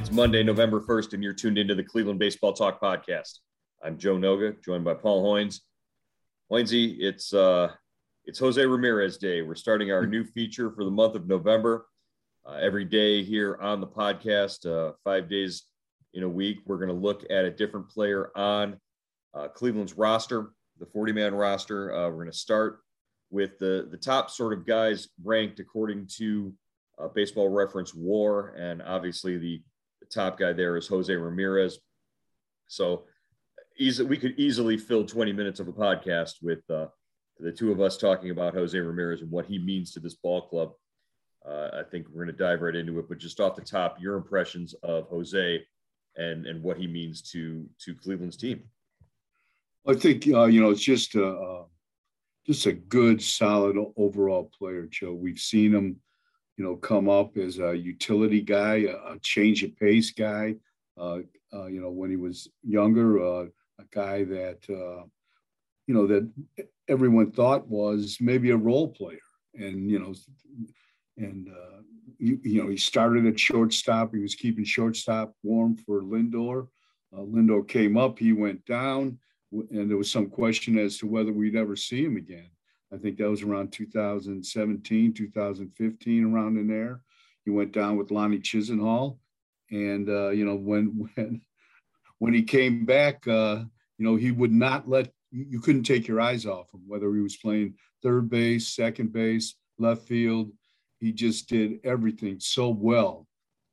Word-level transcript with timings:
It's 0.00 0.10
Monday, 0.10 0.42
November 0.42 0.80
1st, 0.80 1.12
and 1.12 1.22
you're 1.22 1.34
tuned 1.34 1.58
into 1.58 1.74
the 1.74 1.84
Cleveland 1.84 2.18
Baseball 2.18 2.54
Talk 2.54 2.80
podcast. 2.80 3.40
I'm 3.84 3.98
Joe 3.98 4.16
Noga, 4.16 4.56
joined 4.64 4.82
by 4.82 4.94
Paul 4.94 5.22
Hoynes. 5.22 5.60
Hoynesy, 6.50 6.96
it's 7.00 7.34
uh, 7.34 7.72
it's 8.24 8.38
Jose 8.38 8.64
Ramirez 8.64 9.18
Day. 9.18 9.42
We're 9.42 9.54
starting 9.54 9.92
our 9.92 10.06
new 10.06 10.24
feature 10.24 10.70
for 10.70 10.86
the 10.86 10.90
month 10.90 11.16
of 11.16 11.28
November. 11.28 11.84
Uh, 12.46 12.54
every 12.54 12.86
day 12.86 13.22
here 13.22 13.58
on 13.60 13.82
the 13.82 13.86
podcast, 13.86 14.64
uh, 14.64 14.94
five 15.04 15.28
days 15.28 15.64
in 16.14 16.22
a 16.22 16.28
week, 16.28 16.60
we're 16.64 16.78
going 16.78 16.88
to 16.88 16.94
look 16.94 17.24
at 17.30 17.44
a 17.44 17.50
different 17.50 17.90
player 17.90 18.30
on 18.34 18.80
uh, 19.34 19.48
Cleveland's 19.48 19.98
roster, 19.98 20.54
the 20.78 20.86
40 20.86 21.12
man 21.12 21.34
roster. 21.34 21.94
Uh, 21.94 22.08
we're 22.08 22.22
going 22.22 22.32
to 22.32 22.32
start 22.32 22.78
with 23.28 23.58
the, 23.58 23.86
the 23.90 23.98
top 23.98 24.30
sort 24.30 24.54
of 24.54 24.66
guys 24.66 25.10
ranked 25.22 25.60
according 25.60 26.08
to 26.16 26.54
uh, 26.98 27.08
baseball 27.08 27.50
reference 27.50 27.94
war. 27.94 28.54
And 28.58 28.80
obviously, 28.80 29.36
the 29.36 29.60
top 30.12 30.38
guy 30.38 30.52
there 30.52 30.76
is 30.76 30.88
Jose 30.88 31.14
Ramirez. 31.14 31.78
So 32.68 33.04
easy, 33.78 34.04
we 34.04 34.16
could 34.16 34.34
easily 34.38 34.76
fill 34.76 35.04
20 35.04 35.32
minutes 35.32 35.60
of 35.60 35.68
a 35.68 35.72
podcast 35.72 36.34
with 36.42 36.60
uh, 36.70 36.86
the 37.38 37.52
two 37.52 37.72
of 37.72 37.80
us 37.80 37.96
talking 37.96 38.30
about 38.30 38.54
Jose 38.54 38.78
Ramirez 38.78 39.22
and 39.22 39.30
what 39.30 39.46
he 39.46 39.58
means 39.58 39.92
to 39.92 40.00
this 40.00 40.14
ball 40.14 40.42
club. 40.42 40.72
Uh, 41.46 41.70
I 41.72 41.82
think 41.90 42.06
we're 42.08 42.24
going 42.24 42.36
to 42.36 42.44
dive 42.44 42.60
right 42.60 42.76
into 42.76 42.98
it. 42.98 43.08
But 43.08 43.18
just 43.18 43.40
off 43.40 43.56
the 43.56 43.62
top, 43.62 43.96
your 44.00 44.16
impressions 44.16 44.74
of 44.82 45.08
Jose 45.08 45.64
and 46.16 46.44
and 46.44 46.62
what 46.62 46.76
he 46.76 46.86
means 46.86 47.22
to 47.30 47.66
to 47.84 47.94
Cleveland's 47.94 48.36
team. 48.36 48.64
I 49.86 49.94
think 49.94 50.26
uh, 50.28 50.44
you 50.44 50.60
know 50.60 50.70
it's 50.70 50.82
just 50.82 51.14
a 51.14 51.64
just 52.46 52.66
a 52.66 52.72
good, 52.72 53.22
solid 53.22 53.76
overall 53.96 54.50
player, 54.58 54.86
Joe. 54.90 55.12
We've 55.12 55.38
seen 55.38 55.72
him 55.72 56.00
you 56.60 56.66
know, 56.66 56.76
come 56.76 57.08
up 57.08 57.38
as 57.38 57.58
a 57.58 57.74
utility 57.74 58.42
guy, 58.42 58.86
a, 59.06 59.18
change 59.20 59.62
of 59.62 59.74
pace 59.78 60.10
guy. 60.10 60.54
Uh, 61.00 61.20
uh, 61.54 61.64
you 61.64 61.80
know, 61.80 61.88
when 61.88 62.10
he 62.10 62.16
was 62.16 62.48
younger, 62.62 63.18
uh, 63.18 63.46
a 63.78 63.84
guy 63.90 64.24
that, 64.24 64.58
uh, 64.68 65.06
you 65.86 65.94
know, 65.94 66.06
that 66.06 66.30
everyone 66.86 67.30
thought 67.30 67.66
was 67.66 68.18
maybe 68.20 68.50
a 68.50 68.56
role 68.58 68.88
player. 68.88 69.24
And, 69.54 69.90
you 69.90 70.00
know, 70.00 70.12
and, 71.16 71.48
uh, 71.48 71.80
you, 72.18 72.38
you, 72.42 72.62
know, 72.62 72.68
he 72.68 72.76
started 72.76 73.24
at 73.24 73.40
shortstop. 73.40 74.12
He 74.12 74.20
was 74.20 74.34
keeping 74.34 74.64
shortstop 74.64 75.34
warm 75.42 75.78
for 75.78 76.02
Lindor. 76.02 76.68
Uh, 77.10 77.22
Lindor 77.22 77.66
came 77.66 77.96
up, 77.96 78.18
he 78.18 78.34
went 78.34 78.66
down, 78.66 79.18
and 79.50 79.88
there 79.88 79.96
was 79.96 80.10
some 80.10 80.28
question 80.28 80.78
as 80.78 80.98
to 80.98 81.06
whether 81.06 81.32
we'd 81.32 81.56
ever 81.56 81.74
see 81.74 82.04
him 82.04 82.18
again. 82.18 82.50
I 82.92 82.96
think 82.96 83.18
that 83.18 83.30
was 83.30 83.42
around 83.42 83.72
2017, 83.72 85.14
2015, 85.14 86.24
around 86.24 86.56
in 86.56 86.66
there. 86.66 87.00
He 87.44 87.50
went 87.50 87.72
down 87.72 87.96
with 87.96 88.10
Lonnie 88.10 88.40
Chisenhall, 88.40 89.18
and 89.70 90.08
uh, 90.08 90.30
you 90.30 90.44
know 90.44 90.56
when 90.56 91.08
when 91.16 91.42
when 92.18 92.34
he 92.34 92.42
came 92.42 92.84
back, 92.84 93.26
uh, 93.26 93.64
you 93.98 94.04
know 94.04 94.16
he 94.16 94.30
would 94.30 94.52
not 94.52 94.88
let 94.88 95.12
you 95.30 95.60
couldn't 95.60 95.84
take 95.84 96.08
your 96.08 96.20
eyes 96.20 96.46
off 96.46 96.72
him, 96.74 96.82
whether 96.86 97.14
he 97.14 97.20
was 97.20 97.36
playing 97.36 97.74
third 98.02 98.28
base, 98.28 98.68
second 98.68 99.12
base, 99.12 99.54
left 99.78 100.06
field. 100.06 100.52
He 100.98 101.12
just 101.12 101.48
did 101.48 101.80
everything 101.84 102.40
so 102.40 102.68
well, 102.70 103.26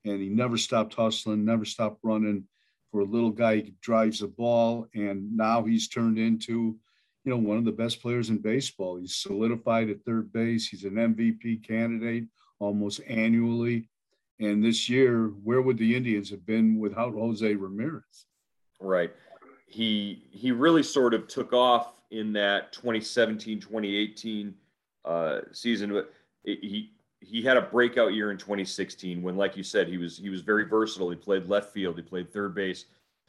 and 0.05 0.21
he 0.21 0.29
never 0.29 0.57
stopped 0.57 0.93
hustling, 0.93 1.43
never 1.43 1.65
stopped 1.65 1.99
running. 2.03 2.45
For 2.91 3.01
a 3.01 3.05
little 3.05 3.31
guy, 3.31 3.57
he 3.57 3.73
drives 3.81 4.19
the 4.19 4.27
ball, 4.27 4.87
and 4.95 5.35
now 5.35 5.63
he's 5.63 5.89
turned 5.89 6.17
into 6.17 6.77
you 7.27 7.33
know, 7.33 7.39
one 7.39 7.57
of 7.57 7.65
the 7.65 7.73
best 7.73 8.01
players 8.01 8.29
in 8.29 8.37
baseball. 8.37 8.95
He's 8.95 9.15
solidified 9.15 9.89
at 9.89 10.01
third 10.05 10.31
base. 10.31 10.69
He's 10.69 10.85
an 10.85 10.93
MVP 10.93 11.67
candidate 11.67 12.23
almost 12.57 13.01
annually. 13.05 13.89
And 14.39 14.63
this 14.63 14.87
year, 14.87 15.33
where 15.43 15.61
would 15.61 15.77
the 15.77 15.93
Indians 15.93 16.29
have 16.29 16.45
been 16.45 16.79
without 16.79 17.13
Jose 17.15 17.53
Ramirez? 17.53 18.27
Right. 18.79 19.11
He 19.65 20.23
he 20.31 20.53
really 20.53 20.83
sort 20.83 21.13
of 21.13 21.27
took 21.27 21.51
off 21.51 22.01
in 22.11 22.31
that 22.31 22.71
2017 22.71 23.59
2018 23.59 24.55
uh, 25.03 25.39
season. 25.51 25.91
But 25.91 26.13
he 26.45 26.91
he 27.19 27.41
had 27.41 27.57
a 27.57 27.61
breakout 27.61 28.13
year 28.13 28.31
in 28.31 28.37
2016 28.37 29.21
when, 29.21 29.35
like 29.35 29.57
you 29.57 29.63
said, 29.63 29.89
he 29.89 29.97
was 29.97 30.17
he 30.17 30.29
was 30.29 30.39
very 30.39 30.63
versatile. 30.63 31.09
He 31.09 31.17
played 31.17 31.49
left 31.49 31.73
field. 31.73 31.97
He 31.97 32.03
played 32.03 32.31
third 32.31 32.55
base. 32.55 32.85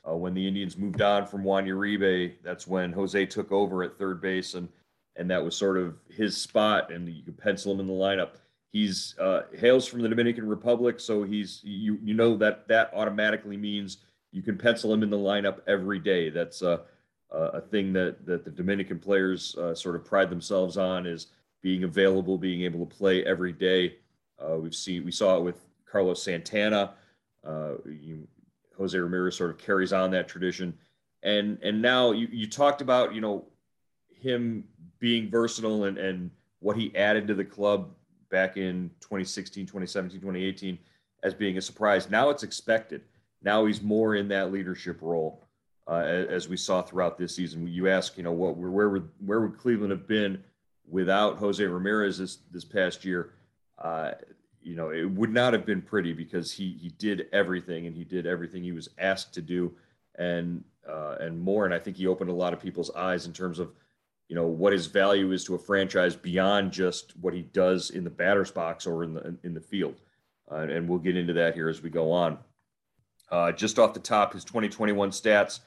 Uh, 0.06 0.16
when 0.16 0.34
the 0.34 0.46
Indians 0.46 0.76
moved 0.76 1.02
on 1.02 1.26
from 1.26 1.44
Juan 1.44 1.66
Uribe, 1.66 2.34
that's 2.42 2.66
when 2.66 2.92
Jose 2.92 3.26
took 3.26 3.52
over 3.52 3.82
at 3.82 3.98
third 3.98 4.20
base, 4.20 4.54
and 4.54 4.68
and 5.16 5.30
that 5.30 5.44
was 5.44 5.56
sort 5.56 5.76
of 5.76 5.96
his 6.08 6.36
spot, 6.36 6.92
and 6.92 7.08
you 7.08 7.22
could 7.22 7.36
pencil 7.36 7.72
him 7.72 7.80
in 7.80 7.86
the 7.86 7.92
lineup. 7.92 8.30
He's 8.70 9.16
uh, 9.18 9.42
hails 9.58 9.86
from 9.86 10.02
the 10.02 10.08
Dominican 10.08 10.46
Republic, 10.48 11.00
so 11.00 11.22
he's 11.22 11.60
you 11.64 11.98
you 12.02 12.14
know 12.14 12.36
that 12.36 12.68
that 12.68 12.90
automatically 12.94 13.56
means 13.56 13.98
you 14.32 14.42
can 14.42 14.56
pencil 14.56 14.92
him 14.92 15.02
in 15.02 15.10
the 15.10 15.18
lineup 15.18 15.60
every 15.66 15.98
day. 15.98 16.30
That's 16.30 16.62
a 16.62 16.82
a 17.30 17.60
thing 17.60 17.92
that 17.92 18.24
that 18.26 18.44
the 18.44 18.50
Dominican 18.50 18.98
players 18.98 19.56
uh, 19.56 19.74
sort 19.74 19.96
of 19.96 20.04
pride 20.04 20.30
themselves 20.30 20.76
on 20.76 21.06
is 21.06 21.28
being 21.62 21.84
available, 21.84 22.38
being 22.38 22.62
able 22.62 22.86
to 22.86 22.96
play 22.96 23.24
every 23.24 23.52
day. 23.52 23.96
Uh, 24.38 24.56
we've 24.56 24.74
seen 24.74 25.04
we 25.04 25.12
saw 25.12 25.36
it 25.36 25.42
with 25.42 25.66
Carlos 25.90 26.22
Santana. 26.22 26.94
Uh, 27.44 27.74
you, 27.86 28.26
Jose 28.78 28.96
Ramirez 28.96 29.36
sort 29.36 29.50
of 29.50 29.58
carries 29.58 29.92
on 29.92 30.10
that 30.12 30.28
tradition. 30.28 30.76
And 31.22 31.58
and 31.62 31.82
now 31.82 32.12
you, 32.12 32.28
you 32.30 32.48
talked 32.48 32.80
about, 32.80 33.14
you 33.14 33.20
know, 33.20 33.44
him 34.08 34.64
being 34.98 35.28
versatile 35.30 35.84
and, 35.84 35.98
and 35.98 36.30
what 36.60 36.76
he 36.76 36.94
added 36.96 37.26
to 37.28 37.34
the 37.34 37.44
club 37.44 37.90
back 38.30 38.56
in 38.56 38.90
2016, 39.00 39.66
2017, 39.66 40.20
2018 40.20 40.78
as 41.22 41.34
being 41.34 41.58
a 41.58 41.62
surprise. 41.62 42.10
Now 42.10 42.30
it's 42.30 42.42
expected. 42.42 43.02
Now 43.42 43.66
he's 43.66 43.82
more 43.82 44.14
in 44.14 44.28
that 44.28 44.52
leadership 44.52 44.98
role, 45.00 45.44
uh, 45.86 46.02
as 46.02 46.48
we 46.48 46.56
saw 46.56 46.82
throughout 46.82 47.18
this 47.18 47.34
season. 47.34 47.66
You 47.66 47.88
ask, 47.88 48.16
you 48.16 48.22
know, 48.22 48.32
what 48.32 48.56
where 48.56 48.88
would 48.88 49.08
where 49.24 49.40
would 49.40 49.58
Cleveland 49.58 49.90
have 49.90 50.06
been 50.06 50.42
without 50.88 51.38
Jose 51.38 51.64
Ramirez 51.64 52.18
this 52.18 52.38
this 52.50 52.64
past 52.64 53.04
year? 53.04 53.34
Uh, 53.78 54.12
you 54.62 54.76
know, 54.76 54.90
it 54.90 55.10
would 55.10 55.32
not 55.32 55.52
have 55.52 55.64
been 55.64 55.82
pretty 55.82 56.12
because 56.12 56.52
he 56.52 56.76
he 56.80 56.90
did 56.90 57.26
everything 57.32 57.86
and 57.86 57.96
he 57.96 58.04
did 58.04 58.26
everything 58.26 58.62
he 58.62 58.72
was 58.72 58.88
asked 58.98 59.34
to 59.34 59.42
do 59.42 59.74
and 60.18 60.64
uh, 60.88 61.16
and 61.20 61.40
more. 61.40 61.64
And 61.64 61.74
I 61.74 61.78
think 61.78 61.96
he 61.96 62.06
opened 62.06 62.30
a 62.30 62.34
lot 62.34 62.52
of 62.52 62.60
people's 62.60 62.90
eyes 62.90 63.26
in 63.26 63.32
terms 63.32 63.58
of 63.58 63.72
you 64.28 64.36
know 64.36 64.46
what 64.46 64.72
his 64.72 64.86
value 64.86 65.32
is 65.32 65.44
to 65.44 65.54
a 65.54 65.58
franchise 65.58 66.14
beyond 66.14 66.72
just 66.72 67.16
what 67.20 67.34
he 67.34 67.42
does 67.42 67.90
in 67.90 68.04
the 68.04 68.10
batter's 68.10 68.50
box 68.50 68.86
or 68.86 69.04
in 69.04 69.14
the 69.14 69.36
in 69.42 69.54
the 69.54 69.60
field. 69.60 70.00
Uh, 70.50 70.66
and 70.70 70.88
we'll 70.88 70.98
get 70.98 71.16
into 71.16 71.34
that 71.34 71.54
here 71.54 71.68
as 71.68 71.82
we 71.82 71.90
go 71.90 72.10
on. 72.10 72.38
Uh, 73.30 73.52
just 73.52 73.78
off 73.78 73.92
the 73.92 74.00
top, 74.00 74.32
his 74.32 74.44
2021 74.44 75.10
stats: 75.10 75.60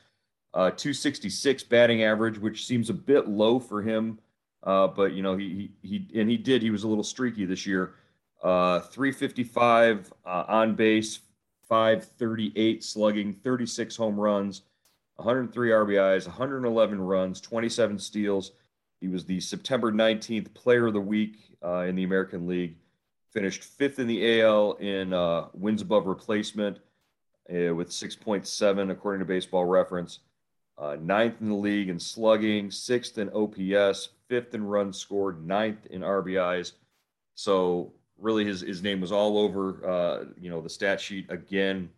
uh, 0.53 0.71
266 0.71 1.63
batting 1.63 2.03
average, 2.03 2.39
which 2.39 2.65
seems 2.65 2.89
a 2.89 2.93
bit 2.93 3.27
low 3.27 3.59
for 3.59 3.81
him. 3.81 4.19
Uh, 4.63 4.87
but 4.87 5.13
you 5.13 5.23
know 5.23 5.35
he, 5.35 5.71
he 5.81 5.87
he 6.11 6.19
and 6.19 6.29
he 6.29 6.37
did 6.37 6.61
he 6.61 6.69
was 6.69 6.83
a 6.83 6.87
little 6.87 7.03
streaky 7.03 7.45
this 7.45 7.65
year. 7.65 7.95
Uh, 8.41 8.79
355 8.79 10.11
uh, 10.25 10.45
on 10.47 10.75
base, 10.75 11.19
538 11.69 12.83
slugging, 12.83 13.33
36 13.33 13.95
home 13.95 14.19
runs, 14.19 14.63
103 15.15 15.69
RBIs, 15.69 16.25
111 16.25 16.99
runs, 16.99 17.39
27 17.39 17.99
steals. 17.99 18.51
He 18.99 19.07
was 19.07 19.25
the 19.25 19.39
September 19.39 19.91
19th 19.91 20.53
Player 20.53 20.87
of 20.87 20.93
the 20.93 21.01
Week 21.01 21.55
uh, 21.63 21.81
in 21.81 21.95
the 21.95 22.03
American 22.03 22.47
League. 22.47 22.77
Finished 23.31 23.63
fifth 23.63 23.99
in 23.99 24.07
the 24.07 24.41
AL 24.41 24.73
in 24.73 25.13
uh, 25.13 25.47
wins 25.53 25.81
above 25.81 26.07
replacement 26.07 26.79
uh, 27.49 27.73
with 27.73 27.89
6.7, 27.89 28.91
according 28.91 29.19
to 29.19 29.25
Baseball 29.25 29.65
Reference. 29.65 30.19
Uh, 30.77 30.97
ninth 30.99 31.41
in 31.41 31.49
the 31.49 31.55
league 31.55 31.89
in 31.89 31.99
slugging, 31.99 32.71
sixth 32.71 33.17
in 33.19 33.29
OPS, 33.29 34.09
fifth 34.27 34.55
in 34.55 34.63
runs 34.63 34.97
scored, 34.97 35.45
ninth 35.45 35.85
in 35.87 36.01
RBIs. 36.01 36.73
So 37.35 37.93
really, 38.21 38.45
his 38.45 38.61
his 38.61 38.81
name 38.81 39.01
was 39.01 39.11
all 39.11 39.37
over 39.37 39.85
uh, 39.85 40.25
you 40.39 40.49
know 40.49 40.61
the 40.61 40.69
stat 40.69 41.01
sheet 41.01 41.25
again, 41.29 41.89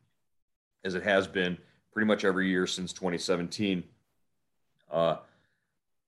as 0.83 0.95
it 0.95 1.03
has 1.03 1.27
been 1.27 1.57
pretty 1.91 2.07
much 2.07 2.25
every 2.25 2.47
year 2.47 2.65
since 2.65 2.91
2017. 2.93 3.83
Uh, 4.91 5.17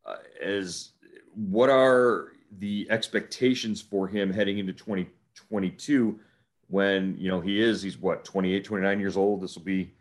uh, 0.06 0.15
as 0.41 0.91
what 1.33 1.69
are 1.69 2.33
the 2.59 2.88
expectations 2.89 3.81
for 3.81 4.07
him 4.07 4.31
heading 4.31 4.59
into 4.59 4.73
2022 4.73 6.19
when 6.67 7.15
you 7.17 7.29
know 7.29 7.41
he 7.41 7.62
is 7.62 7.81
he's 7.81 7.97
what 7.97 8.23
28 8.23 8.63
29 8.63 9.00
years 9.00 9.17
old 9.17 9.41
this 9.41 9.56
will 9.56 9.63
be 9.63 9.91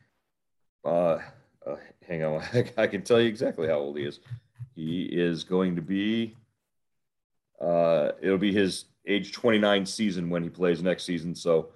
uh, 0.85 1.19
uh 1.67 1.77
hang 2.07 2.23
on 2.23 2.43
i 2.77 2.87
can 2.87 3.03
tell 3.03 3.21
you 3.21 3.29
exactly 3.29 3.67
how 3.67 3.75
old 3.75 3.99
he 3.99 4.05
is 4.05 4.21
he 4.75 5.05
is 5.05 5.45
going 5.45 5.75
to 5.75 5.83
be 5.83 6.37
uh 7.65 8.13
it'll 8.23 8.39
be 8.39 8.53
his 8.53 8.87
age 9.07 9.33
29 9.33 9.87
season 9.87 10.31
when 10.31 10.43
he 10.43 10.49
plays 10.49 10.83
next 10.83 11.05
season 11.05 11.35
so 11.35 11.71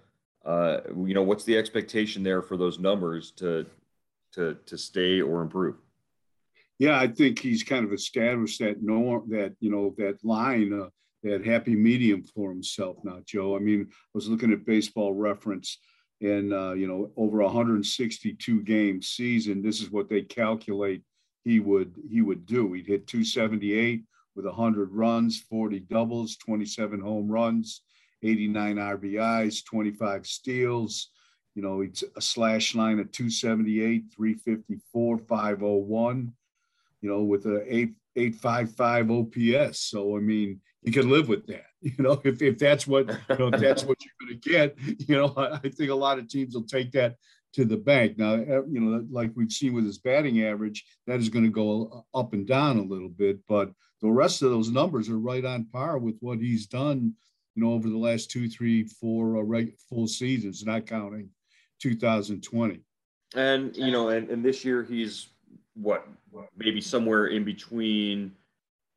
uh 0.45 0.79
you 1.05 1.15
know 1.15 1.23
what's 1.23 1.45
the 1.45 1.57
expectation 1.57 2.23
there 2.23 2.43
for 2.43 2.57
those 2.57 2.79
numbers 2.79 3.31
to 3.33 3.67
to 4.33 4.57
to 4.67 4.77
stay 4.77 5.21
or 5.21 5.43
improve 5.43 5.77
yeah 6.79 6.99
i 6.99 7.07
think 7.07 7.39
he's 7.39 7.63
kind 7.63 7.85
of 7.85 7.93
established 7.93 8.59
that 8.59 8.83
norm 8.83 9.25
that 9.29 9.55
you 9.61 9.71
know 9.71 9.95
that 9.97 10.17
line 10.25 10.73
uh, 10.73 10.89
that 11.23 11.45
happy 11.45 11.75
medium 11.75 12.23
for 12.23 12.51
himself 12.51 12.97
now, 13.03 13.21
Joe. 13.25 13.57
I 13.57 13.59
mean, 13.59 13.89
I 13.91 13.95
was 14.15 14.29
looking 14.29 14.53
at 14.53 14.65
baseball 14.65 15.15
reference 15.15 15.79
and, 16.21 16.53
uh, 16.53 16.73
you 16.73 16.87
know, 16.87 17.11
over 17.17 17.43
162 17.43 18.63
game 18.63 19.03
season, 19.03 19.63
this 19.63 19.81
is 19.81 19.91
what 19.91 20.09
they 20.09 20.23
calculate 20.23 21.03
he 21.45 21.61
would 21.61 21.95
he 22.11 22.21
would 22.21 22.47
do. 22.47 22.73
He'd 22.73 22.87
hit 22.87 23.07
278 23.07 24.05
with 24.39 24.47
100 24.47 24.93
runs, 24.93 25.41
40 25.51 25.81
doubles, 25.81 26.37
27 26.37 27.01
home 27.01 27.27
runs, 27.29 27.83
89 28.23 28.77
RBIs, 28.77 29.65
25 29.65 30.27
steals. 30.29 31.09
You 31.57 31.63
know, 31.63 31.81
it's 31.81 32.05
a 32.17 32.21
slash 32.21 32.77
line 32.77 33.01
of 33.01 33.11
278, 33.11 34.05
354, 34.15 35.19
501, 35.19 36.33
you 37.01 37.11
know, 37.11 37.25
with 37.25 37.47
a 37.47 37.65
8, 37.67 37.95
855 38.15 39.11
OPS. 39.11 39.81
So, 39.81 40.17
I 40.17 40.21
mean, 40.21 40.61
you 40.85 40.93
can 40.93 41.11
live 41.11 41.29
with 41.29 41.45
that. 41.49 41.65
You 41.81 41.95
know, 41.99 42.21
if, 42.25 42.43
if 42.43 42.59
that's 42.59 42.89
what 42.89 43.07
you 43.09 43.37
know, 43.39 43.51
if 43.53 43.61
that's 43.61 43.85
what 43.85 43.99
you're 44.03 44.29
going 44.29 44.41
to 44.41 44.51
get, 44.51 44.77
you 45.09 45.15
know, 45.15 45.33
I 45.37 45.69
think 45.69 45.91
a 45.91 45.95
lot 45.95 46.19
of 46.19 46.29
teams 46.29 46.53
will 46.57 46.65
take 46.65 46.91
that 46.93 47.15
to 47.53 47.65
the 47.65 47.77
bank. 47.77 48.19
Now, 48.19 48.35
eh, 48.35 48.63
you 48.69 48.81
know, 48.81 49.07
like 49.13 49.31
we've 49.37 49.53
seen 49.53 49.75
with 49.75 49.85
his 49.85 49.99
batting 49.99 50.45
average, 50.45 50.85
that 51.07 51.21
is 51.21 51.29
going 51.29 51.45
to 51.45 51.53
go 51.53 52.05
up 52.13 52.33
and 52.33 52.49
down 52.49 52.79
a 52.79 52.83
little 52.83 53.09
bit, 53.09 53.39
but 53.49 53.71
the 54.01 54.11
rest 54.11 54.43
of 54.43 54.51
those 54.51 54.71
numbers 54.71 55.09
are 55.09 55.19
right 55.19 55.45
on 55.45 55.65
par 55.65 55.99
with 55.99 56.17
what 56.21 56.39
he's 56.39 56.67
done, 56.67 57.15
you 57.55 57.63
know, 57.63 57.73
over 57.73 57.89
the 57.89 57.99
last 57.99 58.31
two, 58.31 58.49
three, 58.49 58.85
four 58.85 59.39
uh, 59.39 59.63
full 59.89 60.07
seasons, 60.07 60.65
not 60.65 60.87
counting 60.87 61.29
2020. 61.81 62.81
And 63.35 63.77
you 63.77 63.91
know, 63.91 64.09
and, 64.09 64.31
and 64.31 64.45
this 64.45 64.65
year 64.65 64.83
he's 64.83 65.29
what, 65.75 66.07
maybe 66.57 66.81
somewhere 66.81 67.27
in 67.27 67.45
between, 67.45 68.33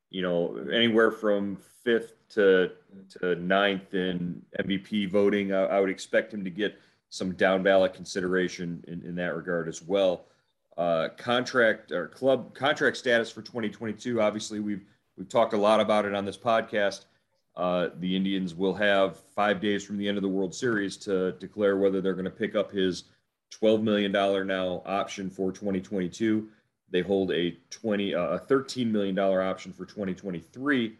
you 0.09 0.21
know, 0.21 0.57
anywhere 0.71 1.11
from 1.11 1.57
fifth 1.83 2.13
to 2.29 2.71
to 3.19 3.35
ninth 3.35 3.93
in 3.93 4.41
MVP 4.59 5.09
voting. 5.09 5.53
I, 5.53 5.63
I, 5.63 5.79
would 5.79 5.89
expect 5.89 6.33
him 6.33 6.43
to 6.43 6.49
get 6.49 6.79
some 7.09 7.33
down 7.33 7.63
ballot 7.63 7.93
consideration 7.93 8.83
in, 8.87 9.01
in 9.01 9.15
that 9.15 9.35
regard 9.35 9.67
as 9.67 9.81
well. 9.81 10.25
Uh, 10.81 11.09
contract 11.09 11.91
or 11.91 12.07
club 12.07 12.55
contract 12.55 12.97
status 12.97 13.29
for 13.29 13.43
2022. 13.43 14.19
Obviously, 14.19 14.59
we've 14.59 14.81
we've 15.15 15.29
talked 15.29 15.53
a 15.53 15.57
lot 15.57 15.79
about 15.79 16.05
it 16.05 16.15
on 16.15 16.25
this 16.25 16.39
podcast. 16.39 17.05
Uh, 17.55 17.89
the 17.99 18.15
Indians 18.15 18.55
will 18.55 18.73
have 18.73 19.19
five 19.35 19.61
days 19.61 19.83
from 19.85 19.95
the 19.99 20.07
end 20.07 20.17
of 20.17 20.23
the 20.23 20.27
World 20.27 20.55
Series 20.55 20.97
to 20.97 21.33
declare 21.33 21.77
whether 21.77 22.01
they're 22.01 22.15
going 22.15 22.25
to 22.25 22.31
pick 22.31 22.55
up 22.55 22.71
his 22.71 23.03
$12 23.61 23.83
million 23.83 24.11
now 24.11 24.81
option 24.87 25.29
for 25.29 25.51
2022. 25.51 26.49
They 26.89 27.01
hold 27.01 27.31
a 27.31 27.55
20 27.69 28.15
uh, 28.15 28.21
a 28.29 28.39
13 28.39 28.91
million 28.91 29.13
dollar 29.13 29.43
option 29.43 29.71
for 29.73 29.85
2023 29.85 30.97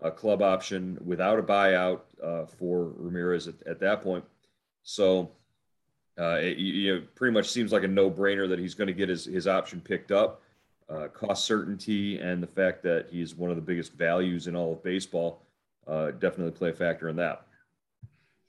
a 0.00 0.10
club 0.10 0.42
option 0.42 0.98
without 1.04 1.38
a 1.38 1.42
buyout 1.42 2.00
uh, 2.20 2.46
for 2.46 2.92
Ramirez 2.96 3.46
at, 3.46 3.54
at, 3.64 3.78
that 3.78 4.02
point. 4.02 4.24
So 4.82 5.30
uh, 6.20 6.38
it, 6.40 6.58
it, 6.58 7.14
pretty 7.14 7.32
much 7.32 7.48
seems 7.48 7.72
like 7.72 7.82
a 7.82 7.88
no-brainer 7.88 8.48
that 8.48 8.58
he's 8.58 8.74
going 8.74 8.88
to 8.88 8.92
get 8.92 9.08
his, 9.08 9.24
his 9.24 9.46
option 9.46 9.80
picked 9.80 10.12
up. 10.12 10.42
Uh, 10.88 11.06
cost 11.06 11.44
certainty 11.44 12.18
and 12.18 12.42
the 12.42 12.48
fact 12.48 12.82
that 12.82 13.06
he's 13.10 13.36
one 13.36 13.48
of 13.48 13.54
the 13.54 13.62
biggest 13.62 13.92
values 13.92 14.48
in 14.48 14.56
all 14.56 14.72
of 14.72 14.82
baseball 14.82 15.42
uh, 15.86 16.10
definitely 16.12 16.50
play 16.50 16.70
a 16.70 16.72
factor 16.72 17.08
in 17.08 17.16
that. 17.16 17.46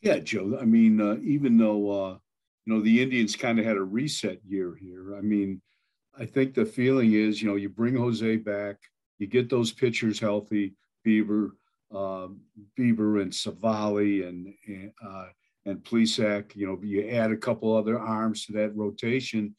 Yeah, 0.01 0.17
Joe. 0.19 0.57
I 0.59 0.65
mean, 0.65 0.99
uh, 0.99 1.17
even 1.23 1.57
though 1.57 1.91
uh, 1.91 2.17
you 2.65 2.73
know 2.73 2.81
the 2.81 3.01
Indians 3.01 3.35
kind 3.35 3.59
of 3.59 3.65
had 3.65 3.77
a 3.77 3.83
reset 3.83 4.39
year 4.43 4.75
here, 4.75 5.15
I 5.15 5.21
mean, 5.21 5.61
I 6.17 6.25
think 6.25 6.53
the 6.53 6.65
feeling 6.65 7.13
is, 7.13 7.41
you 7.41 7.49
know, 7.49 7.55
you 7.55 7.69
bring 7.69 7.95
Jose 7.95 8.37
back, 8.37 8.77
you 9.19 9.27
get 9.27 9.49
those 9.49 9.71
pitchers 9.71 10.19
healthy, 10.19 10.73
Bieber, 11.05 11.51
uh, 11.93 12.27
Bieber 12.77 13.21
and 13.21 13.31
Civale, 13.31 14.27
and 14.27 14.53
and, 14.67 14.91
uh, 15.05 15.27
and 15.65 15.83
Plesac. 15.83 16.55
You 16.55 16.67
know, 16.67 16.79
you 16.81 17.09
add 17.09 17.31
a 17.31 17.37
couple 17.37 17.75
other 17.75 17.99
arms 17.99 18.45
to 18.45 18.53
that 18.53 18.75
rotation, 18.75 19.55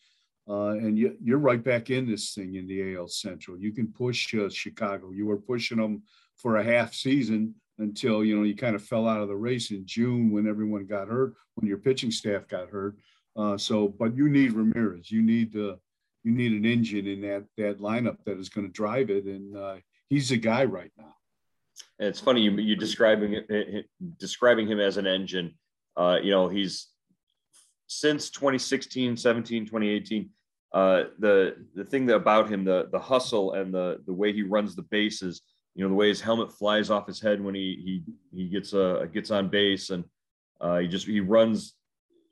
uh, 0.48 0.70
and 0.70 0.98
you, 0.98 1.16
you're 1.22 1.38
right 1.38 1.62
back 1.62 1.90
in 1.90 2.06
this 2.06 2.34
thing 2.34 2.54
in 2.56 2.66
the 2.66 2.96
AL 2.96 3.08
Central. 3.08 3.58
You 3.58 3.72
can 3.72 3.88
push 3.88 4.34
uh, 4.34 4.48
Chicago. 4.48 5.10
You 5.10 5.26
were 5.26 5.36
pushing 5.36 5.78
them 5.78 6.02
for 6.36 6.56
a 6.56 6.64
half 6.64 6.94
season 6.94 7.54
until 7.78 8.24
you 8.24 8.36
know 8.36 8.42
you 8.42 8.56
kind 8.56 8.74
of 8.74 8.82
fell 8.82 9.08
out 9.08 9.20
of 9.20 9.28
the 9.28 9.36
race 9.36 9.70
in 9.70 9.86
June 9.86 10.30
when 10.30 10.48
everyone 10.48 10.86
got 10.86 11.08
hurt, 11.08 11.34
when 11.54 11.68
your 11.68 11.78
pitching 11.78 12.10
staff 12.10 12.46
got 12.48 12.68
hurt. 12.68 12.96
Uh, 13.36 13.56
so, 13.56 13.88
but 13.88 14.16
you 14.16 14.28
need 14.28 14.52
Ramirez. 14.52 15.10
You 15.10 15.22
need 15.22 15.56
uh, 15.56 15.76
you 16.24 16.32
need 16.32 16.52
an 16.52 16.64
engine 16.64 17.06
in 17.06 17.20
that 17.22 17.44
that 17.56 17.80
lineup 17.80 18.18
that 18.24 18.38
is 18.38 18.48
going 18.48 18.66
to 18.66 18.72
drive 18.72 19.10
it, 19.10 19.24
and 19.24 19.56
uh, 19.56 19.76
he's 20.08 20.28
the 20.28 20.36
guy 20.36 20.64
right 20.64 20.92
now. 20.98 21.14
And 21.98 22.08
it's 22.08 22.20
funny 22.20 22.42
you 22.42 22.52
you 22.52 22.76
describing 22.76 23.34
it, 23.48 23.86
describing 24.18 24.68
him 24.68 24.80
as 24.80 24.96
an 24.96 25.06
engine. 25.06 25.54
Uh, 25.96 26.18
you 26.22 26.30
know, 26.30 26.48
he's 26.48 26.88
since 27.86 28.30
2016, 28.30 29.16
17, 29.16 29.66
2018. 29.66 30.30
Uh, 30.72 31.04
the 31.18 31.56
the 31.74 31.84
thing 31.84 32.06
that 32.06 32.16
about 32.16 32.48
him, 32.48 32.64
the 32.64 32.88
the 32.92 32.98
hustle 32.98 33.52
and 33.52 33.74
the 33.74 34.00
the 34.06 34.12
way 34.12 34.32
he 34.32 34.42
runs 34.42 34.74
the 34.74 34.82
bases, 34.82 35.42
you 35.74 35.84
know, 35.84 35.88
the 35.88 35.94
way 35.94 36.08
his 36.08 36.20
helmet 36.20 36.50
flies 36.50 36.88
off 36.88 37.06
his 37.06 37.20
head 37.20 37.42
when 37.42 37.54
he 37.54 38.02
he 38.32 38.38
he 38.42 38.48
gets 38.48 38.72
uh 38.72 39.04
gets 39.12 39.30
on 39.30 39.48
base, 39.48 39.90
and 39.90 40.04
uh, 40.60 40.78
he 40.78 40.88
just 40.88 41.06
he 41.06 41.20
runs 41.20 41.74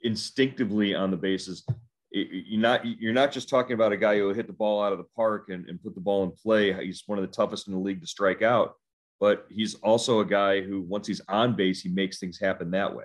instinctively 0.02 0.94
on 0.94 1.10
the 1.10 1.16
bases. 1.16 1.66
It, 2.12 2.28
you're 2.46 2.60
not 2.62 2.84
you're 2.84 3.12
not 3.12 3.30
just 3.30 3.50
talking 3.50 3.74
about 3.74 3.92
a 3.92 3.98
guy 3.98 4.16
who 4.16 4.32
hit 4.32 4.46
the 4.46 4.54
ball 4.54 4.82
out 4.82 4.92
of 4.92 4.98
the 4.98 5.08
park 5.14 5.50
and, 5.50 5.68
and 5.68 5.82
put 5.82 5.94
the 5.94 6.00
ball 6.00 6.24
in 6.24 6.30
play. 6.30 6.72
He's 6.84 7.02
one 7.06 7.18
of 7.18 7.22
the 7.22 7.36
toughest 7.36 7.68
in 7.68 7.74
the 7.74 7.80
league 7.80 8.00
to 8.00 8.06
strike 8.06 8.40
out 8.40 8.74
but 9.20 9.46
he's 9.50 9.74
also 9.76 10.20
a 10.20 10.24
guy 10.24 10.62
who 10.62 10.80
once 10.80 11.06
he's 11.06 11.20
on 11.28 11.54
base, 11.54 11.82
he 11.82 11.90
makes 11.90 12.18
things 12.18 12.40
happen 12.40 12.70
that 12.70 12.96
way. 12.96 13.04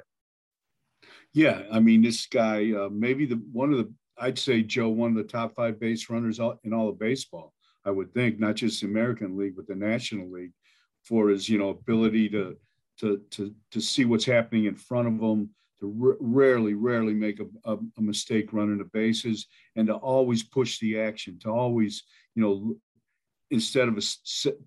Yeah, 1.36 1.64
I 1.70 1.82
mean, 1.82 2.02
this 2.02 2.28
guy 2.28 2.72
uh, 2.72 2.88
maybe 2.90 3.26
the 3.26 3.36
one 3.52 3.74
of 3.74 3.78
the 3.78 3.94
I'd 4.18 4.40
say 4.40 4.64
Joe 4.64 4.88
one 4.88 5.12
of 5.12 5.18
the 5.18 5.24
top 5.30 5.54
five 5.54 5.78
base 5.82 6.10
runners 6.10 6.40
in 6.64 6.74
all 6.74 6.88
of 6.88 6.98
baseball. 6.98 7.54
I 7.84 7.92
would 7.92 8.14
think 8.14 8.40
not 8.40 8.56
just 8.56 8.80
the 8.80 8.88
American 8.88 9.38
League 9.38 9.58
but 9.58 9.68
the 9.68 9.76
National 9.76 10.32
League 10.32 10.54
for 11.04 11.28
his 11.28 11.50
you 11.50 11.58
know 11.58 11.70
ability 11.70 12.30
to 12.30 12.56
to 13.02 13.22
to 13.32 13.54
to 13.72 13.82
see 13.82 14.06
what's 14.06 14.24
happening 14.24 14.64
in 14.64 14.76
front 14.76 15.10
of 15.10 15.16
him, 15.16 15.50
to 15.82 15.94
r- 16.02 16.18
rarely 16.22 16.74
rarely 16.74 17.14
make 17.14 17.42
a, 17.42 17.48
a, 17.70 17.78
a 17.98 18.02
mistake 18.02 18.54
running 18.54 18.78
the 18.78 18.86
bases, 18.86 19.48
and 19.76 19.88
to 19.88 19.96
always 19.96 20.42
push 20.42 20.80
the 20.80 20.98
action, 20.98 21.38
to 21.40 21.50
always 21.50 22.04
you 22.36 22.44
know 22.44 22.78
instead 23.56 23.88
of 23.88 23.98
a 23.98 24.02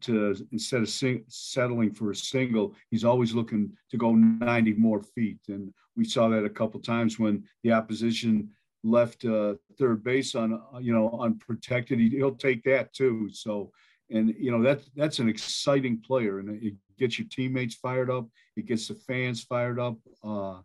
to 0.00 0.35
instead 0.50 0.80
of 0.80 0.88
sing, 0.88 1.23
settling 1.28 1.92
for 1.92 2.11
a 2.11 2.16
single, 2.16 2.75
he's 2.90 3.04
always 3.04 3.35
looking 3.35 3.71
to 3.90 3.97
go 3.97 4.14
90 4.14 4.73
more 4.75 5.02
feet. 5.02 5.38
And 5.49 5.73
we 5.95 6.04
saw 6.04 6.28
that 6.28 6.45
a 6.45 6.50
couple 6.50 6.80
times 6.80 7.18
when 7.18 7.45
the 7.62 7.73
opposition 7.73 8.49
left 8.83 9.25
uh, 9.25 9.54
third 9.78 10.02
base 10.02 10.35
on 10.35 10.61
you 10.80 10.92
know 10.92 11.18
unprotected. 11.21 11.99
He, 12.00 12.23
will 12.23 12.35
take 12.35 12.62
that 12.64 12.92
too. 12.92 13.28
So 13.33 13.71
and 14.11 14.35
you 14.38 14.50
know 14.50 14.62
that 14.62 14.80
that's 14.97 15.18
an 15.18 15.28
exciting 15.28 16.00
player, 16.00 16.38
and 16.38 16.62
it 16.62 16.75
gets 16.99 17.18
your 17.18 17.28
teammates 17.28 17.75
fired 17.75 18.11
up. 18.11 18.26
It 18.57 18.66
gets 18.66 18.88
the 18.88 18.95
fans 18.95 19.42
fired 19.42 19.78
up. 19.78 19.99
Uh, 20.25 20.61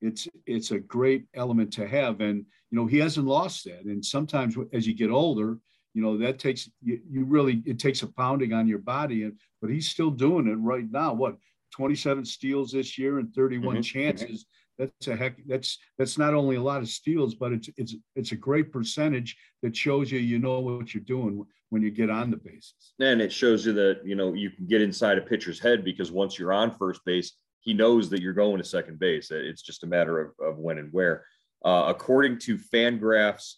it's 0.00 0.26
it's 0.46 0.70
a 0.70 0.78
great 0.78 1.26
element 1.34 1.72
to 1.74 1.86
have, 1.86 2.20
and 2.20 2.38
you 2.70 2.78
know 2.78 2.86
he 2.86 2.98
hasn't 2.98 3.26
lost 3.26 3.64
that. 3.64 3.84
And 3.84 4.04
sometimes 4.04 4.56
as 4.72 4.86
you 4.86 4.94
get 4.94 5.10
older, 5.10 5.58
you 5.96 6.02
know 6.02 6.18
that 6.18 6.38
takes 6.38 6.68
you, 6.82 7.00
you 7.10 7.24
really 7.24 7.62
it 7.64 7.78
takes 7.78 8.02
a 8.02 8.06
pounding 8.06 8.52
on 8.52 8.68
your 8.68 8.80
body, 8.80 9.22
and 9.22 9.32
but 9.62 9.70
he's 9.70 9.88
still 9.88 10.10
doing 10.10 10.46
it 10.46 10.56
right 10.56 10.84
now. 10.90 11.14
What 11.14 11.38
27 11.72 12.22
steals 12.26 12.70
this 12.70 12.98
year 12.98 13.18
and 13.18 13.34
31 13.34 13.76
mm-hmm. 13.76 13.80
chances. 13.80 14.44
That's 14.78 15.08
a 15.08 15.16
heck 15.16 15.38
that's 15.46 15.78
that's 15.96 16.18
not 16.18 16.34
only 16.34 16.56
a 16.56 16.62
lot 16.62 16.82
of 16.82 16.88
steals 16.90 17.34
but 17.34 17.52
it's 17.52 17.70
it's 17.78 17.94
it's 18.14 18.32
a 18.32 18.36
great 18.36 18.70
percentage 18.70 19.34
that 19.62 19.74
shows 19.74 20.12
you 20.12 20.18
you 20.18 20.38
know 20.38 20.60
what 20.60 20.92
you're 20.92 21.02
doing 21.02 21.42
when 21.70 21.80
you 21.80 21.90
get 21.90 22.10
on 22.10 22.30
the 22.30 22.36
bases. 22.36 22.92
And 23.00 23.22
it 23.22 23.32
shows 23.32 23.64
you 23.64 23.72
that 23.72 24.02
you 24.04 24.16
know 24.16 24.34
you 24.34 24.50
can 24.50 24.66
get 24.66 24.82
inside 24.82 25.16
a 25.16 25.22
pitcher's 25.22 25.58
head 25.58 25.82
because 25.82 26.12
once 26.12 26.38
you're 26.38 26.52
on 26.52 26.76
first 26.76 27.00
base 27.06 27.32
he 27.60 27.72
knows 27.72 28.10
that 28.10 28.20
you're 28.20 28.34
going 28.34 28.58
to 28.58 28.64
second 28.64 28.98
base. 28.98 29.30
It's 29.32 29.62
just 29.62 29.82
a 29.82 29.86
matter 29.88 30.20
of, 30.20 30.32
of 30.40 30.58
when 30.58 30.78
and 30.78 30.92
where. 30.92 31.24
Uh, 31.64 31.86
according 31.88 32.38
to 32.38 32.56
fangraphs 32.56 33.54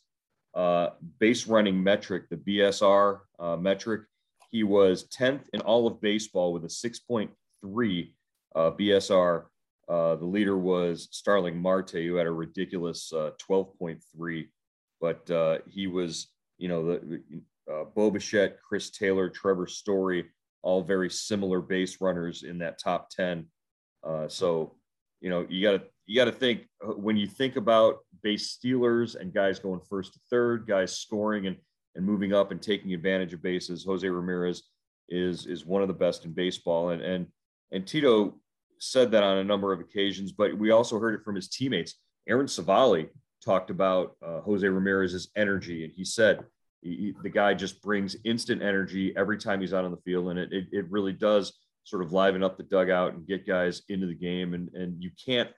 uh, 0.54 0.90
base 1.18 1.46
running 1.46 1.82
metric 1.82 2.28
the 2.30 2.36
bsr 2.36 3.20
uh, 3.38 3.56
metric. 3.56 4.02
He 4.50 4.64
was 4.64 5.06
10th 5.08 5.42
in 5.52 5.60
all 5.60 5.86
of 5.86 6.00
baseball 6.00 6.52
with 6.52 6.64
a 6.64 6.68
6.3 6.68 8.12
uh, 8.54 8.70
bsr 8.70 9.44
uh, 9.88 10.16
the 10.16 10.24
leader 10.24 10.58
was 10.58 11.08
Starling 11.12 11.56
Marte, 11.56 11.92
who 11.92 12.16
had 12.16 12.26
a 12.26 12.30
ridiculous 12.30 13.10
uh, 13.12 13.30
12.3, 13.48 14.48
but 15.00 15.30
uh, 15.30 15.58
he 15.66 15.86
was, 15.86 16.28
you 16.58 16.68
know, 16.68 16.84
the 16.84 17.22
uh, 17.70 17.84
Bo 17.94 18.10
Bichette, 18.10 18.58
Chris 18.66 18.90
Taylor, 18.90 19.30
Trevor 19.30 19.66
Story, 19.66 20.26
all 20.62 20.82
very 20.82 21.08
similar 21.08 21.60
base 21.60 22.00
runners 22.00 22.42
in 22.42 22.58
that 22.58 22.78
top 22.78 23.08
10. 23.10 23.46
Uh, 24.06 24.28
so, 24.28 24.76
you 25.20 25.30
know, 25.30 25.46
you 25.48 25.62
got 25.62 25.72
to 25.72 25.82
you 26.06 26.16
got 26.16 26.26
to 26.26 26.32
think 26.32 26.66
uh, 26.82 26.92
when 26.92 27.16
you 27.16 27.26
think 27.26 27.56
about 27.56 27.98
base 28.22 28.50
stealers 28.50 29.14
and 29.14 29.32
guys 29.32 29.58
going 29.58 29.80
first 29.88 30.14
to 30.14 30.20
third, 30.30 30.66
guys 30.66 30.96
scoring 30.96 31.46
and 31.46 31.56
and 31.94 32.04
moving 32.04 32.32
up 32.32 32.50
and 32.50 32.62
taking 32.62 32.94
advantage 32.94 33.32
of 33.32 33.42
bases. 33.42 33.84
Jose 33.84 34.08
Ramirez 34.08 34.62
is 35.08 35.46
is 35.46 35.64
one 35.66 35.82
of 35.82 35.88
the 35.88 35.94
best 35.94 36.24
in 36.24 36.32
baseball, 36.32 36.90
and 36.90 37.02
and 37.02 37.26
and 37.72 37.86
Tito 37.86 38.38
said 38.78 39.10
that 39.10 39.24
on 39.24 39.38
a 39.38 39.44
number 39.44 39.72
of 39.72 39.80
occasions, 39.80 40.32
but 40.32 40.56
we 40.56 40.70
also 40.70 40.98
heard 40.98 41.14
it 41.14 41.24
from 41.24 41.34
his 41.34 41.48
teammates. 41.48 41.94
Aaron 42.28 42.46
Civale 42.46 43.08
talked 43.44 43.70
about 43.70 44.16
uh, 44.24 44.40
Jose 44.40 44.66
Ramirez's 44.66 45.30
energy, 45.36 45.84
and 45.84 45.92
he 45.92 46.04
said 46.04 46.44
he, 46.80 47.14
the 47.22 47.28
guy 47.28 47.54
just 47.54 47.82
brings 47.82 48.16
instant 48.24 48.62
energy 48.62 49.12
every 49.16 49.38
time 49.38 49.60
he's 49.60 49.74
out 49.74 49.84
on 49.84 49.90
the 49.90 49.96
field, 49.98 50.28
and 50.28 50.38
it, 50.38 50.52
it, 50.52 50.66
it 50.70 50.90
really 50.90 51.12
does 51.12 51.58
sort 51.88 52.02
of 52.02 52.12
liven 52.12 52.42
up 52.42 52.56
the 52.56 52.62
dugout 52.62 53.14
and 53.14 53.26
get 53.26 53.46
guys 53.46 53.82
into 53.88 54.06
the 54.06 54.14
game. 54.14 54.54
And 54.54 54.68
and 54.74 55.02
you 55.02 55.10
can't 55.24 55.50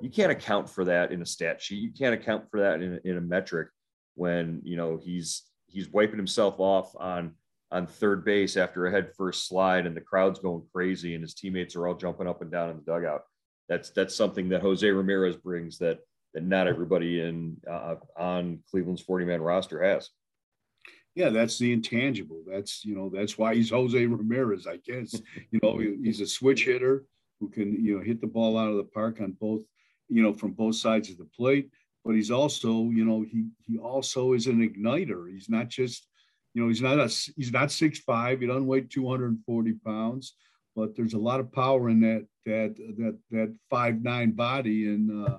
you 0.00 0.10
can't 0.10 0.32
account 0.32 0.68
for 0.68 0.84
that 0.84 1.12
in 1.12 1.22
a 1.22 1.26
stat 1.26 1.60
sheet. 1.60 1.80
You 1.80 1.92
can't 1.92 2.14
account 2.14 2.50
for 2.50 2.60
that 2.60 2.80
in 2.82 3.00
a, 3.04 3.08
in 3.08 3.16
a 3.16 3.20
metric 3.20 3.68
when 4.14 4.60
you 4.64 4.76
know 4.76 5.00
he's 5.02 5.42
he's 5.66 5.88
wiping 5.88 6.16
himself 6.16 6.58
off 6.58 6.94
on 6.96 7.34
on 7.70 7.86
third 7.86 8.24
base 8.24 8.56
after 8.56 8.86
a 8.86 8.90
head 8.90 9.10
first 9.16 9.48
slide 9.48 9.86
and 9.86 9.96
the 9.96 10.00
crowd's 10.00 10.38
going 10.38 10.62
crazy 10.72 11.14
and 11.14 11.22
his 11.22 11.34
teammates 11.34 11.74
are 11.74 11.88
all 11.88 11.94
jumping 11.94 12.28
up 12.28 12.42
and 12.42 12.50
down 12.50 12.70
in 12.70 12.76
the 12.76 12.82
dugout. 12.82 13.22
That's 13.68 13.90
that's 13.90 14.14
something 14.14 14.48
that 14.50 14.62
Jose 14.62 14.88
Ramirez 14.88 15.36
brings 15.36 15.78
that 15.78 15.98
that 16.34 16.44
not 16.44 16.66
everybody 16.66 17.20
in 17.20 17.56
uh, 17.70 17.96
on 18.16 18.60
Cleveland's 18.70 19.02
40 19.02 19.24
man 19.24 19.42
roster 19.42 19.82
has. 19.82 20.10
Yeah, 21.14 21.28
that's 21.28 21.58
the 21.58 21.72
intangible. 21.72 22.42
That's 22.46 22.84
you 22.84 22.94
know 22.94 23.10
that's 23.12 23.36
why 23.36 23.54
he's 23.54 23.70
Jose 23.78 24.06
Ramirez. 24.06 24.66
I 24.66 24.78
guess 24.78 25.14
you 25.50 25.60
know 25.62 25.78
he's 25.78 26.20
a 26.20 26.26
switch 26.26 26.64
hitter 26.64 27.04
who 27.40 27.48
can 27.48 27.84
you 27.84 27.96
know 27.96 28.04
hit 28.04 28.20
the 28.20 28.26
ball 28.26 28.58
out 28.58 28.70
of 28.70 28.76
the 28.76 28.84
park 28.84 29.20
on 29.20 29.32
both 29.40 29.62
you 30.08 30.22
know 30.22 30.32
from 30.32 30.52
both 30.52 30.76
sides 30.76 31.10
of 31.10 31.18
the 31.18 31.28
plate. 31.36 31.70
But 32.04 32.14
he's 32.14 32.30
also 32.30 32.90
you 32.90 33.04
know 33.04 33.22
he 33.22 33.46
he 33.66 33.78
also 33.78 34.32
is 34.32 34.46
an 34.46 34.66
igniter. 34.66 35.30
He's 35.30 35.48
not 35.48 35.68
just 35.68 36.06
you 36.54 36.62
know, 36.62 36.68
he's 36.68 36.82
not 36.82 36.98
a 36.98 37.06
he's 37.36 37.52
not 37.52 37.70
six 37.70 37.98
five. 38.00 38.40
He 38.40 38.46
doesn't 38.46 38.66
weigh 38.66 38.82
240 38.82 39.72
pounds, 39.84 40.34
but 40.76 40.94
there's 40.94 41.14
a 41.14 41.18
lot 41.18 41.40
of 41.40 41.52
power 41.52 41.88
in 41.88 42.00
that 42.00 42.26
that 42.44 42.76
that 42.98 43.18
that 43.30 43.56
five 43.70 44.02
nine 44.02 44.32
body, 44.32 44.86
and 44.88 45.28
uh, 45.28 45.38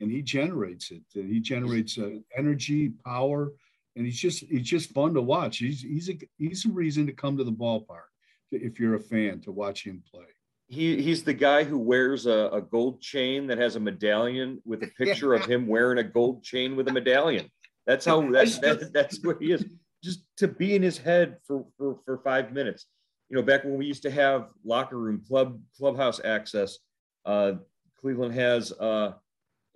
and 0.00 0.10
he 0.10 0.22
generates 0.22 0.92
it. 0.92 1.02
He 1.12 1.40
generates 1.40 1.98
uh, 1.98 2.10
energy, 2.36 2.92
power, 3.04 3.52
and 3.96 4.04
he's 4.04 4.20
just 4.20 4.40
he's 4.40 4.62
just 4.62 4.92
fun 4.92 5.14
to 5.14 5.22
watch. 5.22 5.58
He's 5.58 5.80
he's 5.80 6.10
a 6.10 6.18
he's 6.38 6.66
a 6.66 6.70
reason 6.70 7.06
to 7.06 7.12
come 7.12 7.36
to 7.38 7.44
the 7.44 7.52
ballpark 7.52 8.08
if 8.52 8.78
you're 8.78 8.94
a 8.94 9.00
fan 9.00 9.40
to 9.40 9.52
watch 9.52 9.84
him 9.84 10.02
play. 10.08 10.26
He 10.68 11.00
he's 11.02 11.24
the 11.24 11.34
guy 11.34 11.64
who 11.64 11.78
wears 11.78 12.26
a, 12.26 12.50
a 12.52 12.60
gold 12.60 13.00
chain 13.00 13.46
that 13.46 13.58
has 13.58 13.76
a 13.76 13.80
medallion 13.80 14.60
with 14.64 14.82
a 14.82 14.88
picture 14.98 15.34
of 15.34 15.44
him 15.50 15.66
wearing 15.66 15.98
a 15.98 16.04
gold 16.04 16.44
chain 16.44 16.76
with 16.76 16.88
a 16.88 16.92
medallion. 16.92 17.50
That's 17.86 18.04
how 18.04 18.30
that's 18.30 18.58
that, 18.58 18.92
that's 18.92 19.24
what 19.24 19.38
he 19.40 19.52
is 19.52 19.64
just 20.04 20.20
to 20.36 20.46
be 20.46 20.76
in 20.76 20.82
his 20.82 20.98
head 20.98 21.38
for, 21.46 21.66
for, 21.76 21.98
for 22.04 22.18
five 22.18 22.52
minutes. 22.52 22.86
You 23.28 23.36
know, 23.36 23.42
back 23.42 23.64
when 23.64 23.76
we 23.76 23.86
used 23.86 24.02
to 24.02 24.10
have 24.10 24.50
locker 24.64 24.98
room 24.98 25.22
club 25.26 25.58
clubhouse 25.76 26.20
access, 26.24 26.78
uh, 27.24 27.54
Cleveland 28.00 28.34
has 28.34 28.72
uh, 28.72 29.14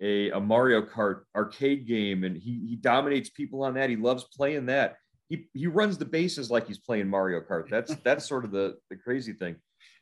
a, 0.01 0.31
a 0.31 0.39
Mario 0.39 0.81
Kart 0.81 1.21
arcade 1.35 1.87
game, 1.87 2.23
and 2.23 2.35
he 2.35 2.65
he 2.67 2.75
dominates 2.75 3.29
people 3.29 3.63
on 3.63 3.75
that. 3.75 3.89
He 3.89 3.95
loves 3.95 4.25
playing 4.35 4.65
that. 4.67 4.97
He 5.29 5.47
he 5.53 5.67
runs 5.67 5.97
the 5.97 6.05
bases 6.05 6.49
like 6.49 6.67
he's 6.67 6.79
playing 6.79 7.07
Mario 7.07 7.39
Kart. 7.41 7.69
That's 7.69 7.95
that's 8.03 8.27
sort 8.27 8.45
of 8.45 8.51
the 8.51 8.77
the 8.89 8.95
crazy 8.95 9.33
thing. 9.33 9.55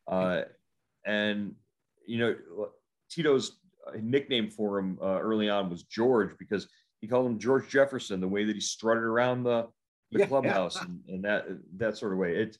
Uh, 0.07 0.43
and 1.05 1.55
you 2.07 2.17
know, 2.17 2.35
Tito's 3.09 3.59
nickname 4.01 4.49
for 4.49 4.79
him 4.79 4.97
uh, 5.01 5.19
early 5.19 5.49
on 5.49 5.69
was 5.69 5.83
George 5.83 6.31
because 6.39 6.67
he 7.01 7.07
called 7.07 7.25
him 7.25 7.39
George 7.39 7.69
Jefferson. 7.69 8.21
The 8.21 8.27
way 8.27 8.45
that 8.45 8.55
he 8.55 8.61
strutted 8.61 9.03
around 9.03 9.43
the 9.43 9.67
the 10.11 10.19
yeah, 10.19 10.25
clubhouse. 10.25 10.81
And, 10.81 11.01
and, 11.07 11.23
that 11.25 11.45
that 11.77 11.97
sort 11.97 12.13
of 12.13 12.19
way. 12.19 12.35
It, 12.35 12.57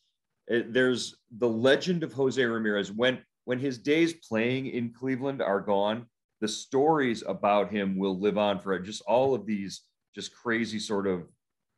it 0.48 0.74
there's 0.74 1.16
the 1.38 1.50
legend 1.50 2.04
of 2.04 2.14
Jose 2.14 2.44
Ramirez 2.44 2.92
when 2.92 3.20
when 3.46 3.60
his 3.60 3.78
days 3.78 4.14
playing 4.14 4.68
in 4.68 4.94
Cleveland 4.94 5.42
are 5.42 5.62
gone. 5.62 6.06
The 6.42 6.48
stories 6.48 7.24
about 7.28 7.72
him 7.72 7.98
will 7.98 8.18
live 8.18 8.38
on 8.38 8.60
for 8.60 8.78
just 8.80 9.02
all 9.08 9.34
of 9.34 9.46
these 9.46 9.82
just 10.16 10.34
crazy 10.36 10.80
sort 10.80 11.08
of 11.08 11.28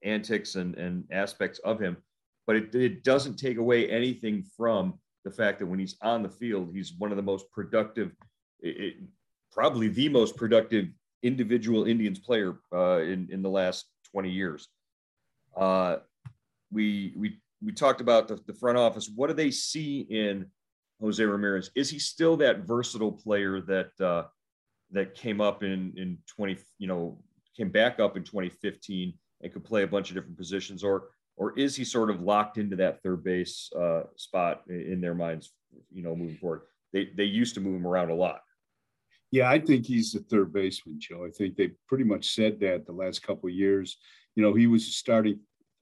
antics 0.03 0.55
and, 0.55 0.75
and 0.75 1.03
aspects 1.11 1.59
of 1.59 1.79
him. 1.79 1.97
But 2.47 2.55
it, 2.55 2.75
it 2.75 3.03
doesn't 3.03 3.37
take 3.37 3.57
away 3.57 3.89
anything 3.89 4.43
from 4.57 4.99
the 5.23 5.31
fact 5.31 5.59
that 5.59 5.65
when 5.65 5.79
he's 5.79 5.97
on 6.01 6.23
the 6.23 6.29
field, 6.29 6.71
he's 6.73 6.93
one 6.97 7.11
of 7.11 7.17
the 7.17 7.23
most 7.23 7.45
productive, 7.51 8.11
it, 8.59 8.95
probably 9.51 9.87
the 9.87 10.09
most 10.09 10.35
productive 10.35 10.87
individual 11.23 11.85
Indians 11.85 12.19
player 12.19 12.59
uh, 12.73 12.99
in, 12.99 13.27
in 13.31 13.41
the 13.41 13.49
last 13.49 13.85
20 14.11 14.29
years. 14.29 14.67
Uh, 15.55 15.97
we 16.71 17.13
we 17.17 17.37
we 17.63 17.71
talked 17.71 18.01
about 18.01 18.27
the, 18.27 18.39
the 18.47 18.53
front 18.53 18.77
office. 18.77 19.09
What 19.13 19.27
do 19.27 19.33
they 19.33 19.51
see 19.51 20.01
in 20.09 20.47
Jose 20.99 21.23
Ramirez? 21.23 21.69
Is 21.75 21.89
he 21.89 21.99
still 21.99 22.37
that 22.37 22.65
versatile 22.65 23.11
player 23.11 23.61
that 23.61 23.91
uh, 23.99 24.23
that 24.91 25.15
came 25.15 25.41
up 25.41 25.63
in 25.63 25.93
in 25.97 26.17
20 26.27 26.57
you 26.77 26.87
know 26.87 27.17
came 27.55 27.69
back 27.69 27.99
up 27.99 28.17
in 28.17 28.23
2015 28.23 29.13
and 29.41 29.53
could 29.53 29.63
play 29.63 29.83
a 29.83 29.87
bunch 29.87 30.09
of 30.09 30.15
different 30.15 30.37
positions, 30.37 30.83
or 30.83 31.09
or 31.37 31.57
is 31.57 31.75
he 31.75 31.83
sort 31.83 32.09
of 32.09 32.21
locked 32.21 32.57
into 32.57 32.75
that 32.75 33.01
third 33.01 33.23
base 33.23 33.71
uh, 33.79 34.03
spot 34.15 34.63
in 34.67 35.01
their 35.01 35.15
minds? 35.15 35.51
You 35.91 36.03
know, 36.03 36.15
moving 36.15 36.37
forward, 36.37 36.61
they 36.93 37.09
they 37.15 37.23
used 37.23 37.55
to 37.55 37.61
move 37.61 37.75
him 37.75 37.87
around 37.87 38.11
a 38.11 38.15
lot. 38.15 38.41
Yeah, 39.31 39.49
I 39.49 39.59
think 39.59 39.85
he's 39.85 40.11
the 40.11 40.19
third 40.19 40.51
baseman, 40.51 40.99
Joe. 40.99 41.25
I 41.25 41.31
think 41.31 41.55
they 41.55 41.71
pretty 41.87 42.03
much 42.03 42.35
said 42.35 42.59
that 42.59 42.85
the 42.85 42.91
last 42.91 43.23
couple 43.23 43.49
years 43.49 43.97
you 44.35 44.43
know, 44.43 44.53
he 44.53 44.67
was 44.67 44.95
starting 44.95 45.39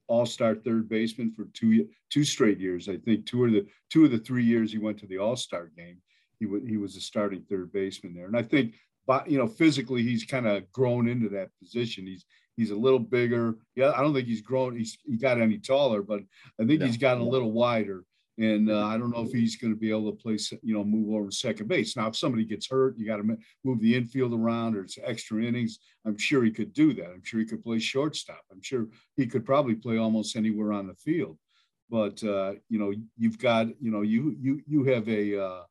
all-star 0.08 0.56
third 0.56 0.88
baseman 0.88 1.32
for 1.32 1.46
two 1.54 1.88
two 2.10 2.24
straight 2.24 2.58
years. 2.58 2.88
I 2.88 2.96
think 2.96 3.26
two 3.26 3.44
of 3.44 3.52
the 3.52 3.66
two 3.90 4.04
of 4.04 4.10
the 4.10 4.18
three 4.18 4.44
years 4.44 4.72
he 4.72 4.78
went 4.78 4.98
to 4.98 5.06
the 5.06 5.18
all-star 5.18 5.70
game, 5.76 5.98
he 6.38 6.46
was 6.46 6.62
he 6.66 6.76
was 6.76 6.96
a 6.96 7.00
starting 7.00 7.44
third 7.48 7.72
baseman 7.72 8.14
there. 8.14 8.26
And 8.26 8.36
I 8.36 8.42
think, 8.42 8.74
but 9.06 9.30
you 9.30 9.38
know, 9.38 9.48
physically 9.48 10.02
he's 10.02 10.24
kind 10.24 10.46
of 10.46 10.70
grown 10.72 11.08
into 11.08 11.28
that 11.30 11.50
position. 11.60 12.06
He's 12.06 12.24
he's 12.56 12.70
a 12.70 12.76
little 12.76 12.98
bigger. 12.98 13.56
Yeah, 13.74 13.92
I 13.96 14.02
don't 14.02 14.14
think 14.14 14.28
he's 14.28 14.42
grown. 14.42 14.76
He's 14.76 14.98
he 15.04 15.16
got 15.16 15.40
any 15.40 15.58
taller, 15.58 16.02
but 16.02 16.20
I 16.60 16.66
think 16.66 16.80
no. 16.80 16.86
he's 16.86 16.96
gotten 16.96 17.22
a 17.22 17.28
little 17.28 17.52
wider. 17.52 18.04
And 18.38 18.70
uh, 18.70 18.86
I 18.86 18.96
don't 18.96 19.10
know 19.10 19.22
if 19.22 19.32
he's 19.32 19.56
going 19.56 19.74
to 19.74 19.78
be 19.78 19.90
able 19.90 20.10
to 20.10 20.16
play, 20.16 20.38
you 20.62 20.72
know, 20.72 20.82
move 20.82 21.14
over 21.14 21.28
to 21.28 21.34
second 21.34 21.68
base. 21.68 21.94
Now, 21.94 22.08
if 22.08 22.16
somebody 22.16 22.46
gets 22.46 22.70
hurt, 22.70 22.96
you 22.96 23.06
got 23.06 23.18
to 23.18 23.36
move 23.64 23.80
the 23.80 23.94
infield 23.94 24.32
around 24.32 24.76
or 24.76 24.84
it's 24.84 24.96
extra 25.04 25.42
innings. 25.42 25.78
I'm 26.06 26.16
sure 26.16 26.42
he 26.42 26.50
could 26.50 26.72
do 26.72 26.94
that. 26.94 27.10
I'm 27.10 27.22
sure 27.22 27.40
he 27.40 27.44
could 27.44 27.62
play 27.62 27.78
shortstop. 27.78 28.40
I'm 28.50 28.62
sure 28.62 28.86
he 29.16 29.26
could 29.26 29.44
probably 29.44 29.74
play 29.74 29.98
almost 29.98 30.36
anywhere 30.36 30.72
on 30.72 30.86
the 30.86 30.94
field. 30.94 31.36
But 31.90 32.22
uh, 32.24 32.52
you 32.70 32.78
know, 32.78 32.94
you've 33.18 33.38
got, 33.38 33.66
you 33.78 33.90
know, 33.90 34.02
you 34.02 34.34
you 34.40 34.62
you 34.66 34.84
have 34.84 35.06
a 35.08 35.42
uh, 35.42 35.62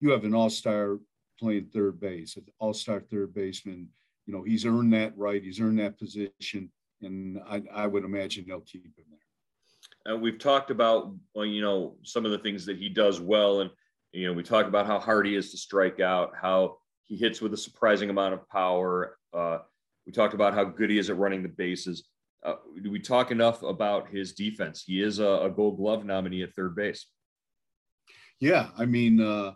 you 0.00 0.10
have 0.10 0.24
an 0.24 0.34
all-star 0.34 0.98
playing 1.38 1.66
third 1.66 2.00
base, 2.00 2.36
an 2.36 2.44
all-star 2.58 3.00
third 3.00 3.34
baseman. 3.34 3.88
You 4.26 4.34
know, 4.34 4.42
he's 4.42 4.66
earned 4.66 4.92
that 4.92 5.16
right. 5.16 5.42
He's 5.42 5.60
earned 5.60 5.78
that 5.78 5.98
position, 5.98 6.70
and 7.02 7.38
I, 7.48 7.62
I 7.72 7.86
would 7.86 8.04
imagine 8.04 8.44
they'll 8.46 8.60
keep 8.60 8.84
him 8.84 8.92
there. 8.96 10.14
Uh, 10.14 10.16
we've 10.16 10.38
talked 10.38 10.70
about 10.70 11.14
well, 11.34 11.46
you 11.46 11.62
know 11.62 11.96
some 12.02 12.24
of 12.24 12.30
the 12.30 12.38
things 12.38 12.66
that 12.66 12.78
he 12.78 12.88
does 12.88 13.20
well, 13.20 13.60
and 13.60 13.70
you 14.12 14.26
know 14.26 14.32
we 14.32 14.42
talk 14.42 14.66
about 14.66 14.86
how 14.86 14.98
hard 14.98 15.26
he 15.26 15.34
is 15.34 15.50
to 15.50 15.58
strike 15.58 16.00
out, 16.00 16.32
how 16.40 16.78
he 17.04 17.16
hits 17.16 17.40
with 17.40 17.54
a 17.54 17.56
surprising 17.56 18.10
amount 18.10 18.34
of 18.34 18.48
power. 18.48 19.16
Uh, 19.32 19.58
we 20.06 20.12
talked 20.12 20.34
about 20.34 20.54
how 20.54 20.64
good 20.64 20.90
he 20.90 20.98
is 20.98 21.10
at 21.10 21.18
running 21.18 21.42
the 21.42 21.48
bases. 21.48 22.08
Uh, 22.44 22.54
do 22.82 22.90
we 22.90 23.00
talk 23.00 23.30
enough 23.30 23.62
about 23.62 24.08
his 24.08 24.32
defense? 24.32 24.84
He 24.86 25.02
is 25.02 25.18
a, 25.18 25.26
a 25.26 25.50
Gold 25.50 25.76
Glove 25.78 26.04
nominee 26.04 26.42
at 26.42 26.54
third 26.54 26.76
base. 26.76 27.06
Yeah, 28.38 28.68
I 28.78 28.84
mean, 28.84 29.20
uh, 29.20 29.52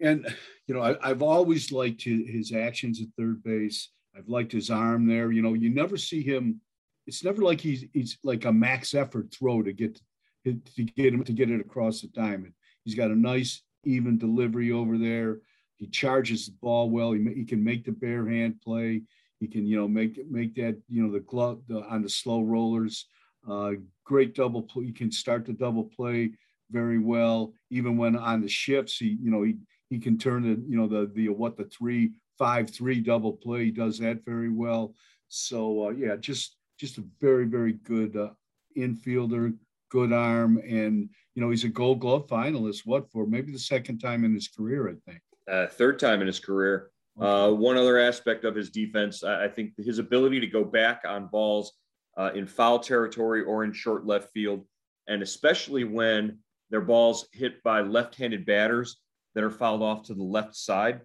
and 0.00 0.26
you 0.66 0.74
know, 0.74 0.82
I, 1.02 1.08
have 1.08 1.22
always 1.22 1.72
liked 1.72 2.02
his, 2.02 2.28
his, 2.28 2.52
actions 2.52 3.00
at 3.00 3.08
third 3.16 3.42
base. 3.42 3.90
I've 4.16 4.28
liked 4.28 4.52
his 4.52 4.70
arm 4.70 5.06
there. 5.06 5.30
You 5.32 5.42
know, 5.42 5.54
you 5.54 5.70
never 5.70 5.96
see 5.96 6.22
him. 6.22 6.60
It's 7.06 7.22
never 7.22 7.42
like 7.42 7.60
he's 7.60 7.84
he's 7.92 8.18
like 8.24 8.44
a 8.44 8.52
max 8.52 8.94
effort 8.94 9.32
throw 9.32 9.62
to 9.62 9.72
get 9.72 10.00
to 10.44 10.54
get 10.96 11.14
him 11.14 11.24
to 11.24 11.32
get 11.32 11.50
it 11.50 11.60
across 11.60 12.00
the 12.00 12.08
diamond. 12.08 12.52
He's 12.84 12.94
got 12.94 13.10
a 13.10 13.16
nice 13.16 13.62
even 13.84 14.18
delivery 14.18 14.72
over 14.72 14.98
there. 14.98 15.38
He 15.76 15.86
charges 15.86 16.46
the 16.46 16.54
ball 16.60 16.90
well. 16.90 17.12
He, 17.12 17.22
he 17.34 17.44
can 17.44 17.62
make 17.62 17.84
the 17.84 17.92
bare 17.92 18.26
hand 18.26 18.60
play. 18.62 19.02
He 19.40 19.46
can, 19.46 19.66
you 19.66 19.76
know, 19.76 19.88
make 19.88 20.18
make 20.30 20.54
that, 20.56 20.76
you 20.88 21.02
know, 21.02 21.12
the 21.12 21.20
glove 21.20 21.62
the, 21.68 21.82
on 21.82 22.02
the 22.02 22.08
slow 22.08 22.42
rollers. 22.42 23.06
Uh, 23.48 23.72
great 24.04 24.34
double 24.34 24.62
play. 24.62 24.86
He 24.86 24.92
can 24.92 25.12
start 25.12 25.44
the 25.44 25.52
double 25.52 25.84
play 25.84 26.32
very 26.70 26.98
well. 26.98 27.52
Even 27.70 27.96
when 27.96 28.16
on 28.16 28.40
the 28.40 28.48
shifts, 28.48 28.96
he, 28.98 29.18
you 29.20 29.30
know, 29.30 29.42
he 29.42 29.56
he 29.90 29.98
can 29.98 30.18
turn 30.18 30.42
the, 30.42 30.62
you 30.68 30.76
know, 30.76 30.86
the 30.86 31.10
the 31.14 31.28
what 31.28 31.56
the 31.56 31.64
three 31.64 32.12
five 32.38 32.70
three 32.70 33.00
double 33.00 33.32
play. 33.32 33.66
He 33.66 33.70
does 33.70 33.98
that 33.98 34.24
very 34.24 34.50
well. 34.50 34.94
So 35.28 35.86
uh, 35.86 35.90
yeah, 35.90 36.16
just 36.16 36.56
just 36.78 36.98
a 36.98 37.04
very 37.20 37.46
very 37.46 37.72
good 37.72 38.16
uh, 38.16 38.30
infielder, 38.76 39.56
good 39.90 40.12
arm, 40.12 40.58
and 40.58 41.08
you 41.34 41.42
know 41.42 41.50
he's 41.50 41.64
a 41.64 41.68
Gold 41.68 42.00
Glove 42.00 42.26
finalist. 42.26 42.82
What 42.84 43.10
for? 43.10 43.26
Maybe 43.26 43.52
the 43.52 43.58
second 43.58 43.98
time 43.98 44.24
in 44.24 44.34
his 44.34 44.48
career, 44.48 44.88
I 44.88 45.10
think. 45.10 45.22
Uh, 45.50 45.66
third 45.66 45.98
time 45.98 46.20
in 46.20 46.26
his 46.26 46.40
career. 46.40 46.90
Uh, 47.18 47.50
one 47.50 47.78
other 47.78 47.98
aspect 47.98 48.44
of 48.44 48.54
his 48.54 48.68
defense, 48.68 49.24
I 49.24 49.48
think 49.48 49.72
his 49.78 49.98
ability 49.98 50.38
to 50.40 50.46
go 50.46 50.62
back 50.64 51.00
on 51.06 51.28
balls 51.28 51.72
uh, 52.18 52.30
in 52.34 52.46
foul 52.46 52.78
territory 52.78 53.42
or 53.42 53.64
in 53.64 53.72
short 53.72 54.04
left 54.04 54.30
field, 54.32 54.66
and 55.06 55.22
especially 55.22 55.84
when 55.84 56.38
their 56.68 56.82
balls 56.82 57.26
hit 57.32 57.62
by 57.62 57.80
left-handed 57.80 58.44
batters 58.44 58.98
that 59.36 59.44
are 59.44 59.50
fouled 59.50 59.82
off 59.82 60.02
to 60.04 60.14
the 60.14 60.22
left 60.22 60.56
side. 60.56 61.02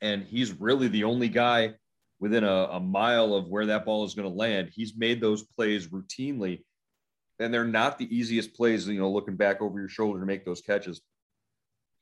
And 0.00 0.22
he's 0.22 0.52
really 0.52 0.86
the 0.86 1.02
only 1.02 1.28
guy 1.28 1.74
within 2.20 2.44
a, 2.44 2.68
a 2.70 2.80
mile 2.80 3.34
of 3.34 3.48
where 3.48 3.66
that 3.66 3.84
ball 3.84 4.04
is 4.04 4.14
going 4.14 4.30
to 4.30 4.34
land. 4.34 4.70
He's 4.72 4.96
made 4.96 5.20
those 5.20 5.42
plays 5.42 5.88
routinely, 5.88 6.62
and 7.40 7.52
they're 7.52 7.64
not 7.64 7.98
the 7.98 8.16
easiest 8.16 8.54
plays. 8.54 8.86
You 8.86 9.00
know, 9.00 9.10
looking 9.10 9.34
back 9.34 9.60
over 9.60 9.80
your 9.80 9.88
shoulder 9.88 10.20
to 10.20 10.26
make 10.26 10.44
those 10.44 10.60
catches. 10.60 11.00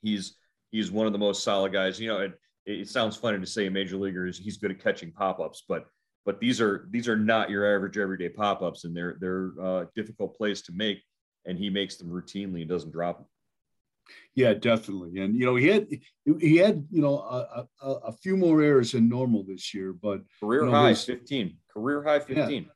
He's 0.02 0.36
he's 0.70 0.90
one 0.90 1.06
of 1.06 1.14
the 1.14 1.18
most 1.18 1.42
solid 1.42 1.72
guys. 1.72 1.98
You 1.98 2.08
know, 2.08 2.18
it, 2.20 2.38
it 2.66 2.88
sounds 2.88 3.16
funny 3.16 3.40
to 3.40 3.46
say 3.46 3.66
a 3.66 3.70
major 3.70 3.96
leaguer 3.96 4.26
is 4.26 4.36
he's 4.36 4.58
good 4.58 4.70
at 4.70 4.82
catching 4.82 5.12
pop-ups, 5.12 5.64
but 5.66 5.86
but 6.26 6.40
these 6.40 6.60
are 6.60 6.86
these 6.90 7.08
are 7.08 7.16
not 7.16 7.48
your 7.48 7.74
average 7.74 7.96
everyday 7.96 8.28
pop-ups, 8.28 8.84
and 8.84 8.94
they're 8.94 9.16
they're 9.18 9.52
uh, 9.62 9.84
difficult 9.94 10.36
plays 10.36 10.60
to 10.62 10.72
make, 10.72 11.02
and 11.46 11.58
he 11.58 11.70
makes 11.70 11.96
them 11.96 12.10
routinely 12.10 12.60
and 12.60 12.68
doesn't 12.68 12.92
drop 12.92 13.16
them. 13.16 13.26
Yeah, 14.34 14.54
definitely. 14.54 15.18
And 15.20 15.34
you 15.34 15.46
know, 15.46 15.56
he 15.56 15.68
had 15.68 15.88
he 16.40 16.56
had 16.56 16.86
you 16.90 17.02
know 17.02 17.18
a, 17.18 17.66
a, 17.82 17.90
a 17.90 18.12
few 18.12 18.36
more 18.36 18.62
errors 18.62 18.92
than 18.92 19.08
normal 19.08 19.44
this 19.44 19.72
year, 19.74 19.92
but 19.92 20.22
career 20.40 20.60
you 20.60 20.66
know, 20.66 20.72
high 20.72 20.90
his, 20.90 21.04
fifteen. 21.04 21.56
Career 21.72 22.02
high 22.02 22.20
fifteen. 22.20 22.64
Yeah. 22.64 22.70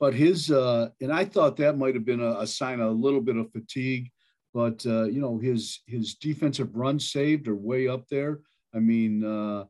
But 0.00 0.14
his 0.14 0.50
uh, 0.50 0.88
and 1.00 1.12
I 1.12 1.24
thought 1.24 1.56
that 1.58 1.78
might 1.78 1.94
have 1.94 2.04
been 2.04 2.20
a, 2.20 2.40
a 2.40 2.46
sign 2.46 2.80
of 2.80 2.88
a 2.88 2.94
little 2.94 3.20
bit 3.20 3.36
of 3.36 3.52
fatigue. 3.52 4.10
But 4.52 4.84
uh, 4.84 5.04
you 5.04 5.20
know, 5.20 5.38
his 5.38 5.80
his 5.86 6.14
defensive 6.14 6.74
runs 6.74 7.10
saved 7.10 7.48
are 7.48 7.56
way 7.56 7.88
up 7.88 8.08
there. 8.08 8.40
I 8.74 8.80
mean, 8.80 9.24
uh, 9.24 9.64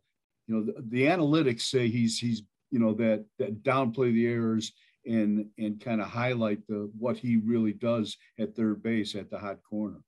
you 0.46 0.54
know, 0.54 0.64
the, 0.64 0.74
the 0.88 1.02
analytics 1.02 1.62
say 1.62 1.88
he's 1.88 2.18
he's 2.18 2.42
you 2.70 2.78
know 2.78 2.94
that 2.94 3.24
that 3.38 3.62
downplay 3.62 4.12
the 4.12 4.26
errors 4.26 4.72
and 5.06 5.46
and 5.58 5.80
kind 5.80 6.00
of 6.00 6.08
highlight 6.08 6.66
the 6.66 6.90
what 6.98 7.16
he 7.16 7.36
really 7.36 7.72
does 7.72 8.16
at 8.38 8.56
third 8.56 8.82
base 8.82 9.14
at 9.14 9.30
the 9.30 9.38
hot 9.38 9.58
corner. 9.62 9.98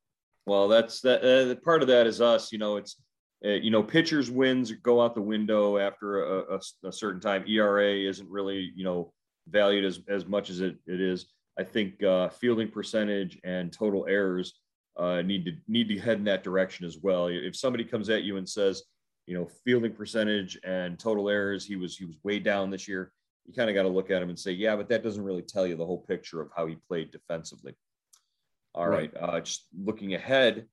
Well, 0.46 0.68
that's 0.68 1.00
that. 1.02 1.24
Uh, 1.24 1.54
part 1.56 1.82
of 1.82 1.88
that 1.88 2.06
is 2.06 2.20
us. 2.20 2.52
You 2.52 2.58
know, 2.58 2.76
it's 2.76 2.96
uh, 3.44 3.50
you 3.50 3.70
know 3.70 3.82
pitchers 3.82 4.30
wins 4.30 4.72
go 4.72 5.00
out 5.00 5.14
the 5.14 5.22
window 5.22 5.78
after 5.78 6.24
a, 6.24 6.56
a, 6.56 6.88
a, 6.88 6.92
certain 6.92 7.20
time. 7.20 7.44
ERA 7.48 7.94
isn't 7.94 8.28
really 8.28 8.70
you 8.74 8.84
know 8.84 9.12
valued 9.48 9.84
as 9.84 10.00
as 10.08 10.26
much 10.26 10.50
as 10.50 10.60
it, 10.60 10.76
it 10.86 11.00
is. 11.00 11.26
I 11.58 11.64
think 11.64 12.02
uh, 12.02 12.28
fielding 12.28 12.68
percentage 12.68 13.38
and 13.44 13.72
total 13.72 14.06
errors 14.08 14.54
uh, 14.98 15.22
need 15.22 15.44
to 15.46 15.52
need 15.68 15.88
to 15.88 15.98
head 15.98 16.18
in 16.18 16.24
that 16.24 16.44
direction 16.44 16.84
as 16.86 16.98
well. 16.98 17.28
If 17.28 17.56
somebody 17.56 17.84
comes 17.84 18.10
at 18.10 18.22
you 18.24 18.36
and 18.36 18.48
says, 18.48 18.82
you 19.26 19.34
know, 19.34 19.48
fielding 19.64 19.92
percentage 19.92 20.58
and 20.64 20.98
total 20.98 21.28
errors, 21.28 21.64
he 21.64 21.76
was 21.76 21.96
he 21.96 22.04
was 22.04 22.16
way 22.22 22.38
down 22.38 22.70
this 22.70 22.86
year. 22.86 23.12
You 23.46 23.52
kind 23.52 23.68
of 23.68 23.74
got 23.74 23.82
to 23.82 23.88
look 23.88 24.10
at 24.10 24.22
him 24.22 24.30
and 24.30 24.38
say, 24.38 24.52
yeah, 24.52 24.74
but 24.74 24.88
that 24.88 25.02
doesn't 25.02 25.22
really 25.22 25.42
tell 25.42 25.66
you 25.66 25.76
the 25.76 25.84
whole 25.84 26.00
picture 26.00 26.40
of 26.40 26.48
how 26.56 26.66
he 26.66 26.76
played 26.88 27.10
defensively. 27.10 27.74
All 28.74 28.88
right, 28.88 29.10
right. 29.14 29.34
Uh, 29.36 29.40
just 29.40 29.66
looking 29.76 30.14
ahead, 30.14 30.66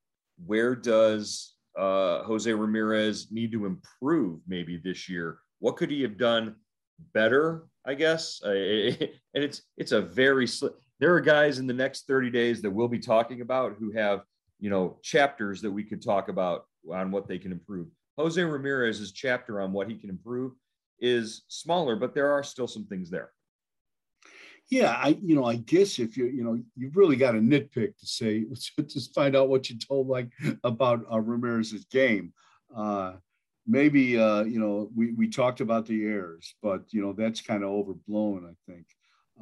where 0.45 0.75
does 0.75 1.55
uh, 1.77 2.23
Jose 2.23 2.51
Ramirez 2.51 3.27
need 3.31 3.51
to 3.51 3.65
improve 3.65 4.41
maybe 4.47 4.77
this 4.77 5.07
year? 5.07 5.39
What 5.59 5.77
could 5.77 5.91
he 5.91 6.01
have 6.01 6.17
done 6.17 6.55
better? 7.13 7.67
I 7.85 7.95
guess, 7.95 8.41
uh, 8.45 8.49
and 8.49 9.09
it's 9.33 9.61
it's 9.77 9.91
a 9.91 10.01
very 10.01 10.47
sl- 10.47 10.67
there 10.99 11.13
are 11.15 11.21
guys 11.21 11.57
in 11.59 11.67
the 11.67 11.73
next 11.73 12.07
30 12.07 12.29
days 12.29 12.61
that 12.61 12.69
we'll 12.69 12.87
be 12.87 12.99
talking 12.99 13.41
about 13.41 13.75
who 13.79 13.91
have, 13.91 14.21
you 14.59 14.69
know, 14.69 14.99
chapters 15.01 15.61
that 15.61 15.71
we 15.71 15.83
could 15.83 16.03
talk 16.03 16.29
about 16.29 16.65
on 16.91 17.09
what 17.09 17.27
they 17.27 17.39
can 17.39 17.51
improve. 17.51 17.87
Jose 18.17 18.41
Ramirez's 18.41 19.11
chapter 19.11 19.61
on 19.61 19.71
what 19.71 19.89
he 19.89 19.95
can 19.95 20.11
improve 20.11 20.53
is 20.99 21.43
smaller, 21.47 21.95
but 21.95 22.13
there 22.13 22.31
are 22.31 22.43
still 22.43 22.67
some 22.67 22.85
things 22.85 23.09
there. 23.09 23.31
Yeah, 24.71 24.91
I 24.97 25.17
you 25.21 25.35
know 25.35 25.43
I 25.43 25.57
guess 25.57 25.99
if 25.99 26.15
you 26.15 26.25
you 26.27 26.43
know 26.45 26.57
you've 26.77 26.95
really 26.95 27.17
got 27.17 27.35
a 27.35 27.39
nitpick 27.39 27.97
to 27.97 28.07
say 28.07 28.45
just 28.87 29.13
find 29.13 29.35
out 29.35 29.49
what 29.49 29.69
you 29.69 29.77
told 29.77 30.07
like 30.07 30.29
about 30.63 31.05
uh, 31.11 31.19
Ramirez's 31.19 31.85
game. 31.85 32.33
Uh, 32.75 33.13
maybe 33.67 34.17
uh, 34.17 34.43
you 34.43 34.59
know 34.59 34.89
we 34.95 35.11
we 35.13 35.27
talked 35.29 35.59
about 35.59 35.85
the 35.85 36.05
errors, 36.05 36.55
but 36.63 36.85
you 36.93 37.01
know 37.01 37.11
that's 37.13 37.41
kind 37.41 37.63
of 37.63 37.69
overblown. 37.69 38.47
I 38.49 38.71
think. 38.71 38.85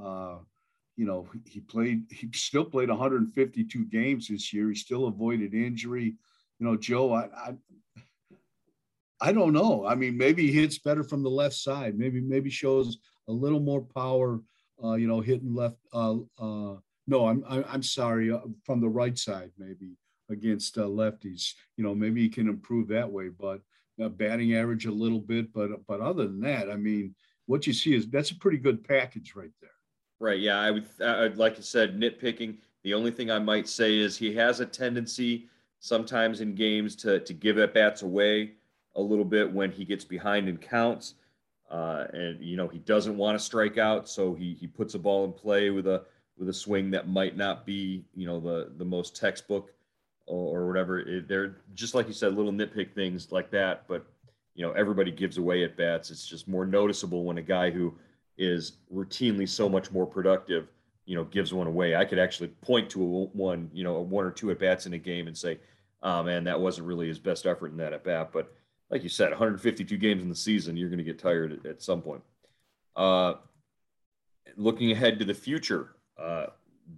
Uh, 0.02 0.40
you 0.96 1.06
know, 1.06 1.30
he 1.46 1.62
played, 1.62 2.04
he 2.12 2.28
still 2.34 2.66
played 2.66 2.90
152 2.90 3.86
games 3.86 4.28
this 4.28 4.52
year. 4.52 4.68
He 4.68 4.76
still 4.76 5.08
avoided 5.08 5.54
injury. 5.54 6.16
You 6.60 6.66
know, 6.66 6.76
Joe, 6.76 7.14
I, 7.14 7.30
I, 7.34 7.54
I 9.22 9.32
don't 9.32 9.54
know. 9.54 9.86
I 9.86 9.96
mean, 9.96 10.18
maybe 10.18 10.48
he 10.48 10.60
hits 10.60 10.78
better 10.78 11.06
from 11.06 11.24
the 11.24 11.30
left 11.30 11.56
side. 11.56 11.98
Maybe, 11.98 12.20
maybe 12.20 12.50
shows 12.50 12.98
a 13.30 13.32
little 13.32 13.62
more 13.62 13.80
power. 13.82 14.42
Uh, 14.84 14.94
you 14.94 15.08
know, 15.08 15.20
hitting 15.20 15.54
left. 15.54 15.78
Uh, 15.94 16.18
uh, 16.40 16.76
no, 17.08 17.28
I'm, 17.28 17.44
I'm 17.48 17.84
sorry, 17.84 18.32
uh, 18.32 18.40
from 18.64 18.80
the 18.82 18.90
right 18.90 19.18
side, 19.18 19.52
maybe 19.58 19.98
against 20.30 20.78
uh, 20.78 20.82
lefties. 20.82 21.54
You 21.76 21.84
know, 21.84 21.96
maybe 21.96 22.22
he 22.22 22.30
can 22.30 22.48
improve 22.48 22.88
that 22.90 23.12
way. 23.12 23.30
But 23.30 23.62
uh, 24.02 24.10
batting 24.10 24.56
average 24.56 24.86
a 24.86 24.92
little 24.92 25.20
bit. 25.20 25.52
But, 25.52 25.86
but 25.88 26.02
other 26.02 26.28
than 26.28 26.40
that, 26.42 26.70
I 26.70 26.76
mean, 26.76 27.16
what 27.46 27.66
you 27.68 27.74
see 27.74 27.96
is 27.96 28.08
that's 28.08 28.32
a 28.32 28.36
pretty 28.36 28.58
good 28.58 28.88
package 28.88 29.34
right 29.36 29.52
there. 29.62 29.72
Right. 30.20 30.40
Yeah. 30.40 30.60
I 30.60 30.72
would, 30.72 30.86
I'd 31.04 31.38
like 31.38 31.58
I 31.58 31.62
said, 31.62 32.00
nitpicking. 32.00 32.58
The 32.84 32.94
only 32.94 33.12
thing 33.12 33.32
I 33.32 33.40
might 33.40 33.68
say 33.68 33.98
is 33.98 34.18
he 34.18 34.34
has 34.36 34.60
a 34.60 34.66
tendency 34.66 35.50
sometimes 35.80 36.42
in 36.42 36.56
games 36.56 36.96
to, 36.98 37.20
to 37.22 37.34
give 37.34 37.58
at 37.58 37.74
bats 37.74 38.02
away 38.02 38.54
a 38.96 39.02
little 39.02 39.26
bit 39.26 39.52
when 39.52 39.72
he 39.72 39.86
gets 39.86 40.06
behind 40.06 40.48
in 40.48 40.58
counts. 40.58 41.16
Uh, 41.70 42.06
and, 42.14 42.44
you 42.44 42.58
know, 42.58 42.68
he 42.68 42.80
doesn't 42.80 43.16
want 43.16 43.38
to 43.38 43.44
strike 43.44 43.78
out. 43.78 44.10
So 44.10 44.34
he, 44.34 44.56
he 44.60 44.68
puts 44.68 44.96
a 44.96 45.00
ball 45.00 45.26
in 45.26 45.34
play 45.34 45.70
with 45.70 45.88
a, 45.88 46.04
with 46.38 46.50
a 46.50 46.54
swing 46.54 46.92
that 46.92 47.08
might 47.08 47.38
not 47.38 47.66
be, 47.66 48.06
you 48.16 48.26
know, 48.26 48.40
the, 48.40 48.72
the 48.78 48.86
most 48.86 49.16
textbook 49.16 49.72
or, 50.26 50.60
or 50.60 50.68
whatever. 50.68 51.00
It, 51.00 51.28
they're 51.28 51.58
just 51.76 51.96
like 51.96 52.08
you 52.08 52.14
said, 52.14 52.36
little 52.36 52.52
nitpick 52.52 52.94
things 52.94 53.32
like 53.32 53.52
that. 53.52 53.88
But, 53.88 54.06
you 54.56 54.66
know, 54.66 54.72
everybody 54.74 55.12
gives 55.12 55.38
away 55.38 55.64
at 55.64 55.78
bats. 55.78 56.10
It's 56.12 56.28
just 56.28 56.48
more 56.48 56.66
noticeable 56.66 57.24
when 57.24 57.38
a 57.38 57.44
guy 57.44 57.70
who, 57.70 57.96
is 58.42 58.78
routinely 58.90 59.48
so 59.48 59.68
much 59.68 59.92
more 59.92 60.06
productive, 60.06 60.70
you 61.06 61.14
know, 61.14 61.26
gives 61.26 61.54
one 61.54 61.68
away. 61.68 61.94
I 61.94 62.06
could 62.06 62.18
actually 62.18 62.48
point 62.48 62.90
to 62.92 63.04
a 63.04 63.06
one, 63.06 63.70
you 63.74 63.84
know, 63.84 63.98
a 63.98 64.02
one 64.02 64.24
or 64.24 64.32
two 64.32 64.50
at 64.50 64.60
bats 64.60 64.86
in 64.86 64.94
a 64.94 64.98
game 64.98 65.28
and 65.28 65.38
say, 65.38 65.60
oh 66.02 66.24
man, 66.24 66.46
that 66.46 66.58
wasn't 66.58 66.88
really 66.88 67.10
his 67.10 67.20
best 67.20 67.46
effort 67.46 67.72
in 67.72 67.78
that 67.80 67.92
at 67.92 68.06
bat. 68.06 68.30
But 68.32 68.56
like 68.90 69.04
you 69.04 69.10
said, 69.10 69.30
152 69.30 69.98
games 69.98 70.24
in 70.24 70.30
the 70.30 70.36
season, 70.36 70.76
you're 70.76 70.90
going 70.90 70.98
to 70.98 71.04
get 71.04 71.20
tired 71.20 71.54
at, 71.54 71.66
at 71.66 71.82
some 71.82 72.02
point. 72.02 72.22
Uh, 72.96 73.36
looking 74.56 74.92
ahead 74.92 75.20
to 75.20 75.26
the 75.26 75.34
future, 75.34 75.96
uh, 76.18 76.48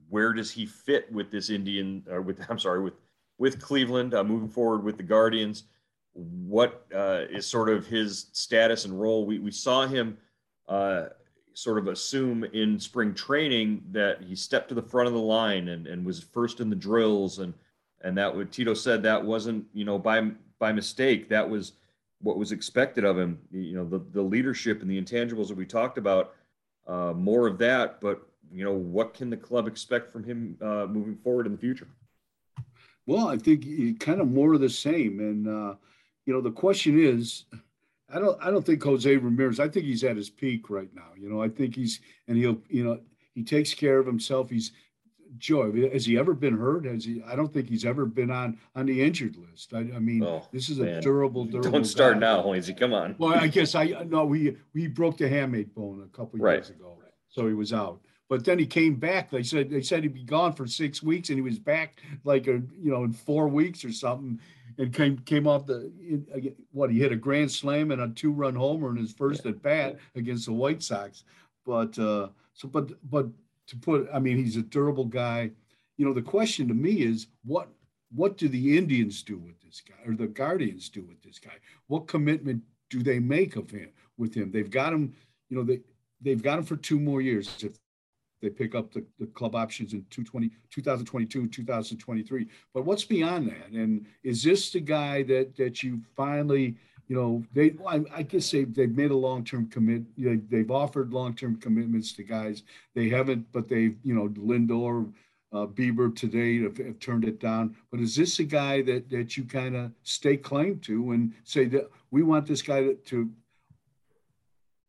where 0.09 0.33
does 0.33 0.51
he 0.51 0.65
fit 0.65 1.11
with 1.11 1.31
this 1.31 1.49
Indian, 1.49 2.03
or 2.09 2.21
with, 2.21 2.39
I'm 2.49 2.59
sorry, 2.59 2.81
with, 2.81 2.93
with 3.37 3.61
Cleveland, 3.61 4.13
uh, 4.13 4.23
moving 4.23 4.49
forward 4.49 4.83
with 4.83 4.97
the 4.97 5.03
Guardians? 5.03 5.65
What 6.13 6.85
uh, 6.93 7.25
is 7.29 7.45
sort 7.45 7.69
of 7.69 7.85
his 7.87 8.27
status 8.31 8.85
and 8.85 8.99
role? 8.99 9.25
We, 9.25 9.39
we 9.39 9.51
saw 9.51 9.85
him 9.85 10.17
uh, 10.67 11.07
sort 11.53 11.77
of 11.77 11.87
assume 11.87 12.43
in 12.45 12.79
spring 12.79 13.13
training 13.13 13.83
that 13.91 14.21
he 14.21 14.35
stepped 14.35 14.69
to 14.69 14.75
the 14.75 14.81
front 14.81 15.07
of 15.07 15.13
the 15.13 15.19
line 15.19 15.69
and, 15.69 15.87
and 15.87 16.05
was 16.05 16.21
first 16.21 16.59
in 16.59 16.69
the 16.69 16.75
drills 16.75 17.39
and 17.39 17.53
and 18.03 18.17
that 18.17 18.35
what 18.35 18.51
Tito 18.51 18.73
said 18.73 19.03
that 19.03 19.23
wasn't 19.23 19.65
you 19.73 19.85
know 19.85 19.99
by 19.99 20.31
by 20.59 20.71
mistake 20.71 21.29
that 21.29 21.47
was 21.47 21.73
what 22.21 22.37
was 22.37 22.51
expected 22.51 23.03
of 23.03 23.17
him. 23.17 23.39
You 23.51 23.75
know, 23.75 23.85
the 23.85 23.99
the 24.11 24.21
leadership 24.21 24.81
and 24.81 24.89
the 24.89 25.01
intangibles 25.01 25.47
that 25.47 25.57
we 25.57 25.65
talked 25.65 25.97
about. 25.97 26.33
Uh, 26.87 27.13
more 27.13 27.47
of 27.47 27.57
that, 27.59 28.01
but 28.01 28.27
you 28.51 28.65
know, 28.65 28.73
what 28.73 29.13
can 29.13 29.29
the 29.29 29.37
club 29.37 29.67
expect 29.67 30.11
from 30.11 30.23
him 30.23 30.57
uh, 30.61 30.85
moving 30.87 31.15
forward 31.15 31.45
in 31.45 31.51
the 31.51 31.57
future? 31.57 31.87
Well, 33.05 33.27
I 33.27 33.37
think 33.37 33.99
kind 33.99 34.19
of 34.19 34.29
more 34.29 34.53
of 34.53 34.61
the 34.61 34.69
same, 34.69 35.19
and 35.19 35.47
uh, 35.47 35.75
you 36.25 36.33
know, 36.33 36.41
the 36.41 36.51
question 36.51 36.99
is, 36.99 37.45
I 38.13 38.19
don't, 38.19 38.37
I 38.41 38.51
don't 38.51 38.65
think 38.65 38.83
Jose 38.83 39.15
Ramirez. 39.15 39.59
I 39.59 39.67
think 39.67 39.85
he's 39.85 40.03
at 40.03 40.17
his 40.17 40.29
peak 40.29 40.69
right 40.69 40.89
now. 40.93 41.09
You 41.17 41.29
know, 41.29 41.41
I 41.41 41.49
think 41.49 41.75
he's, 41.75 42.01
and 42.27 42.37
he'll, 42.37 42.61
you 42.69 42.83
know, 42.83 42.99
he 43.33 43.43
takes 43.43 43.73
care 43.73 43.99
of 43.99 44.05
himself. 44.05 44.49
He's 44.49 44.71
Joe, 45.37 45.71
has 45.91 46.05
he 46.05 46.17
ever 46.17 46.33
been 46.33 46.57
hurt? 46.57 46.85
Has 46.85 47.05
he? 47.05 47.21
I 47.25 47.35
don't 47.35 47.53
think 47.53 47.69
he's 47.69 47.85
ever 47.85 48.05
been 48.05 48.31
on 48.31 48.57
on 48.75 48.85
the 48.85 49.01
injured 49.01 49.37
list. 49.37 49.73
I, 49.73 49.79
I 49.79 49.99
mean, 49.99 50.23
oh, 50.23 50.47
this 50.51 50.69
is 50.69 50.79
man. 50.79 50.95
a 50.95 51.01
durable, 51.01 51.45
durable. 51.45 51.71
Don't 51.71 51.85
start 51.85 52.15
guy. 52.15 52.19
now, 52.19 52.41
Hoynesy. 52.41 52.77
Come 52.77 52.93
on. 52.93 53.15
Well, 53.17 53.33
I 53.33 53.47
guess 53.47 53.75
I 53.75 53.85
no. 54.07 54.25
We 54.25 54.57
we 54.73 54.87
broke 54.87 55.17
the 55.17 55.25
hamate 55.25 55.73
bone 55.73 56.03
a 56.03 56.17
couple 56.17 56.39
right. 56.39 56.55
years 56.55 56.69
ago, 56.69 56.97
so 57.29 57.47
he 57.47 57.53
was 57.53 57.73
out. 57.73 58.01
But 58.29 58.45
then 58.45 58.59
he 58.59 58.65
came 58.65 58.95
back. 58.95 59.29
They 59.29 59.43
said 59.43 59.69
they 59.69 59.81
said 59.81 60.03
he'd 60.03 60.13
be 60.13 60.23
gone 60.23 60.53
for 60.53 60.65
six 60.65 61.03
weeks, 61.03 61.29
and 61.29 61.37
he 61.37 61.41
was 61.41 61.59
back 61.59 62.01
like 62.23 62.47
a 62.47 62.61
you 62.79 62.91
know 62.91 63.03
in 63.03 63.11
four 63.11 63.47
weeks 63.47 63.83
or 63.83 63.91
something, 63.91 64.39
and 64.77 64.93
came 64.93 65.17
came 65.19 65.47
off 65.47 65.65
the 65.65 65.91
what 66.71 66.91
he 66.91 66.99
hit 66.99 67.11
a 67.11 67.17
grand 67.17 67.51
slam 67.51 67.91
and 67.91 68.01
a 68.01 68.07
two 68.09 68.31
run 68.31 68.55
homer 68.55 68.89
in 68.91 68.97
his 68.97 69.11
first 69.11 69.45
at 69.45 69.61
bat 69.61 69.97
against 70.15 70.45
the 70.45 70.53
White 70.53 70.81
Sox. 70.81 71.23
But 71.65 71.97
uh, 71.99 72.29
so 72.53 72.67
but 72.67 72.91
but 73.09 73.27
to 73.71 73.77
put, 73.77 74.07
I 74.13 74.19
mean, 74.19 74.37
he's 74.37 74.55
a 74.55 74.61
durable 74.61 75.05
guy 75.05 75.51
you 76.01 76.07
know, 76.07 76.13
the 76.13 76.21
question 76.23 76.67
to 76.67 76.73
me 76.73 77.03
is 77.03 77.27
what 77.45 77.69
what 78.11 78.35
do 78.35 78.47
the 78.47 78.75
Indians 78.75 79.21
do 79.21 79.37
with 79.37 79.61
this 79.61 79.83
guy 79.87 80.03
or 80.05 80.15
the 80.15 80.25
Guardians 80.25 80.89
do 80.89 81.03
with 81.03 81.21
this 81.21 81.37
guy? 81.37 81.53
What 81.85 82.07
commitment 82.07 82.63
do 82.89 83.03
they 83.03 83.19
make 83.19 83.55
of 83.55 83.69
him 83.69 83.89
with 84.17 84.33
him? 84.33 84.51
They've 84.51 84.69
got 84.69 84.93
him, 84.93 85.13
you 85.49 85.57
know, 85.57 85.63
they 85.63 85.81
they've 86.19 86.41
got 86.41 86.57
him 86.57 86.65
for 86.65 86.75
two 86.75 86.99
more 86.99 87.21
years 87.21 87.55
if 87.61 87.77
they 88.41 88.49
pick 88.49 88.73
up 88.73 88.91
the, 88.91 89.05
the 89.19 89.27
club 89.27 89.55
options 89.55 89.93
in 89.93 90.03
220, 90.09 90.49
2022, 90.71 91.47
2023. 91.47 92.47
But 92.73 92.83
what's 92.83 93.05
beyond 93.05 93.49
that? 93.49 93.69
And 93.69 94.07
is 94.23 94.41
this 94.41 94.71
the 94.71 94.79
guy 94.79 95.21
that 95.23 95.55
that 95.57 95.83
you 95.83 96.01
finally, 96.15 96.77
you 97.11 97.17
know, 97.17 97.43
they 97.53 97.73
I, 97.85 98.05
I 98.15 98.23
guess 98.23 98.49
they 98.51 98.63
they've 98.63 98.95
made 98.95 99.11
a 99.11 99.17
long-term 99.17 99.67
commit. 99.67 100.03
You 100.15 100.29
know, 100.29 100.41
they've 100.49 100.71
offered 100.71 101.11
long-term 101.11 101.57
commitments 101.57 102.13
to 102.13 102.23
guys. 102.23 102.63
They 102.95 103.09
haven't, 103.09 103.51
but 103.51 103.67
they've, 103.67 103.97
you 104.01 104.13
know, 104.13 104.29
Lindor 104.29 105.11
uh, 105.51 105.65
Bieber 105.65 106.15
today 106.15 106.61
have, 106.61 106.77
have, 106.77 106.99
turned 106.99 107.25
it 107.25 107.41
down. 107.41 107.75
But 107.91 107.99
is 107.99 108.15
this 108.15 108.39
a 108.39 108.45
guy 108.45 108.81
that 108.83 109.09
that 109.09 109.35
you 109.35 109.43
kind 109.43 109.75
of 109.75 109.91
stay 110.03 110.37
claim 110.37 110.79
to 110.87 111.11
and 111.11 111.33
say 111.43 111.65
that 111.65 111.91
we 112.11 112.23
want 112.23 112.47
this 112.47 112.61
guy 112.61 112.79
to, 112.79 112.95
to, 112.95 113.29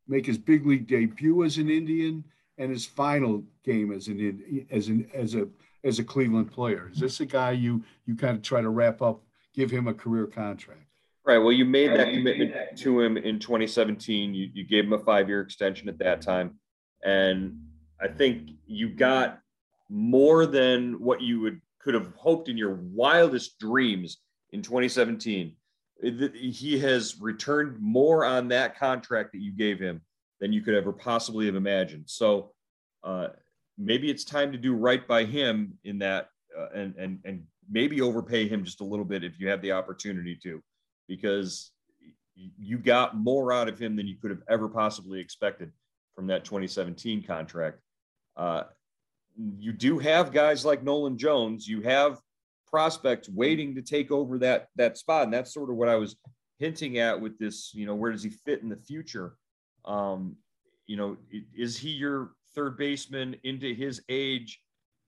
make 0.07 0.25
his 0.25 0.37
big 0.37 0.65
league 0.65 0.87
debut 0.87 1.43
as 1.43 1.57
an 1.57 1.69
Indian 1.69 2.23
and 2.57 2.71
his 2.71 2.85
final 2.85 3.43
game 3.65 3.91
as 3.91 4.07
an 4.07 4.65
as 4.71 4.87
an 4.87 5.09
as 5.13 5.35
a 5.35 5.45
as 5.83 5.99
a 5.99 6.05
Cleveland 6.05 6.53
player? 6.53 6.89
Is 6.89 7.01
this 7.01 7.19
a 7.19 7.25
guy 7.25 7.51
you 7.51 7.83
you 8.05 8.15
kind 8.15 8.37
of 8.37 8.43
try 8.43 8.61
to 8.61 8.69
wrap 8.69 9.01
up, 9.01 9.19
give 9.53 9.69
him 9.69 9.89
a 9.89 9.93
career 9.93 10.25
contract? 10.25 10.82
Right. 11.25 11.37
Well, 11.37 11.53
you 11.53 11.63
made 11.63 11.91
that 11.91 12.11
commitment 12.11 12.77
to 12.79 12.99
him 12.99 13.15
in 13.15 13.39
2017. 13.39 14.33
You 14.33 14.49
you 14.53 14.65
gave 14.65 14.83
him 14.83 14.93
a 14.93 14.99
five 14.99 15.29
year 15.29 15.41
extension 15.41 15.87
at 15.87 15.97
that 15.99 16.21
time, 16.21 16.59
and 17.03 17.57
I 18.01 18.09
think 18.09 18.49
you 18.65 18.89
got 18.89 19.39
more 19.89 20.45
than 20.45 20.99
what 20.99 21.21
you 21.21 21.39
would 21.39 21.61
could 21.79 21.93
have 21.93 22.13
hoped 22.15 22.49
in 22.49 22.57
your 22.57 22.75
wildest 22.75 23.57
dreams 23.59 24.17
in 24.51 24.61
2017. 24.61 25.55
He 26.01 26.79
has 26.79 27.21
returned 27.21 27.79
more 27.79 28.25
on 28.25 28.49
that 28.49 28.77
contract 28.77 29.31
that 29.31 29.39
you 29.39 29.53
gave 29.53 29.79
him 29.79 30.01
than 30.41 30.51
you 30.51 30.61
could 30.61 30.75
ever 30.75 30.91
possibly 30.91 31.45
have 31.45 31.55
imagined. 31.55 32.03
So 32.07 32.51
uh, 33.03 33.29
maybe 33.77 34.09
it's 34.09 34.25
time 34.25 34.51
to 34.51 34.57
do 34.57 34.73
right 34.73 35.07
by 35.07 35.23
him 35.23 35.77
in 35.85 35.99
that, 35.99 36.27
uh, 36.57 36.67
and 36.75 36.95
and 36.97 37.19
and 37.23 37.43
maybe 37.69 38.01
overpay 38.01 38.49
him 38.49 38.65
just 38.65 38.81
a 38.81 38.83
little 38.83 39.05
bit 39.05 39.23
if 39.23 39.39
you 39.39 39.47
have 39.47 39.61
the 39.61 39.71
opportunity 39.71 40.37
to, 40.43 40.61
because 41.15 41.71
you 42.57 42.79
got 42.79 43.15
more 43.15 43.53
out 43.53 43.69
of 43.69 43.77
him 43.77 43.95
than 43.95 44.07
you 44.07 44.15
could 44.15 44.31
have 44.31 44.41
ever 44.49 44.67
possibly 44.67 45.19
expected 45.19 45.71
from 46.15 46.25
that 46.25 46.43
2017 46.43 47.21
contract. 47.21 47.79
Uh, 48.35 48.63
you 49.59 49.71
do 49.71 49.99
have 49.99 50.31
guys 50.31 50.65
like 50.65 50.83
Nolan 50.83 51.17
Jones. 51.19 51.67
You 51.67 51.81
have 51.81 52.19
prospects 52.67 53.29
waiting 53.29 53.75
to 53.75 53.83
take 53.83 54.09
over 54.11 54.39
that 54.39 54.67
that 54.75 54.97
spot, 54.97 55.25
and 55.25 55.33
that's 55.33 55.53
sort 55.53 55.69
of 55.69 55.75
what 55.75 55.89
I 55.89 55.95
was 55.95 56.15
hinting 56.57 56.97
at 56.97 57.21
with 57.21 57.37
this. 57.37 57.71
You 57.75 57.85
know, 57.85 57.93
where 57.93 58.11
does 58.11 58.23
he 58.23 58.31
fit 58.31 58.63
in 58.63 58.69
the 58.69 58.75
future? 58.75 59.35
Um, 59.85 60.35
you 60.87 60.97
know, 60.97 61.17
is 61.55 61.77
he 61.77 61.89
your 61.89 62.31
third 62.55 62.77
baseman 62.77 63.35
into 63.43 63.73
his 63.75 64.01
age? 64.09 64.59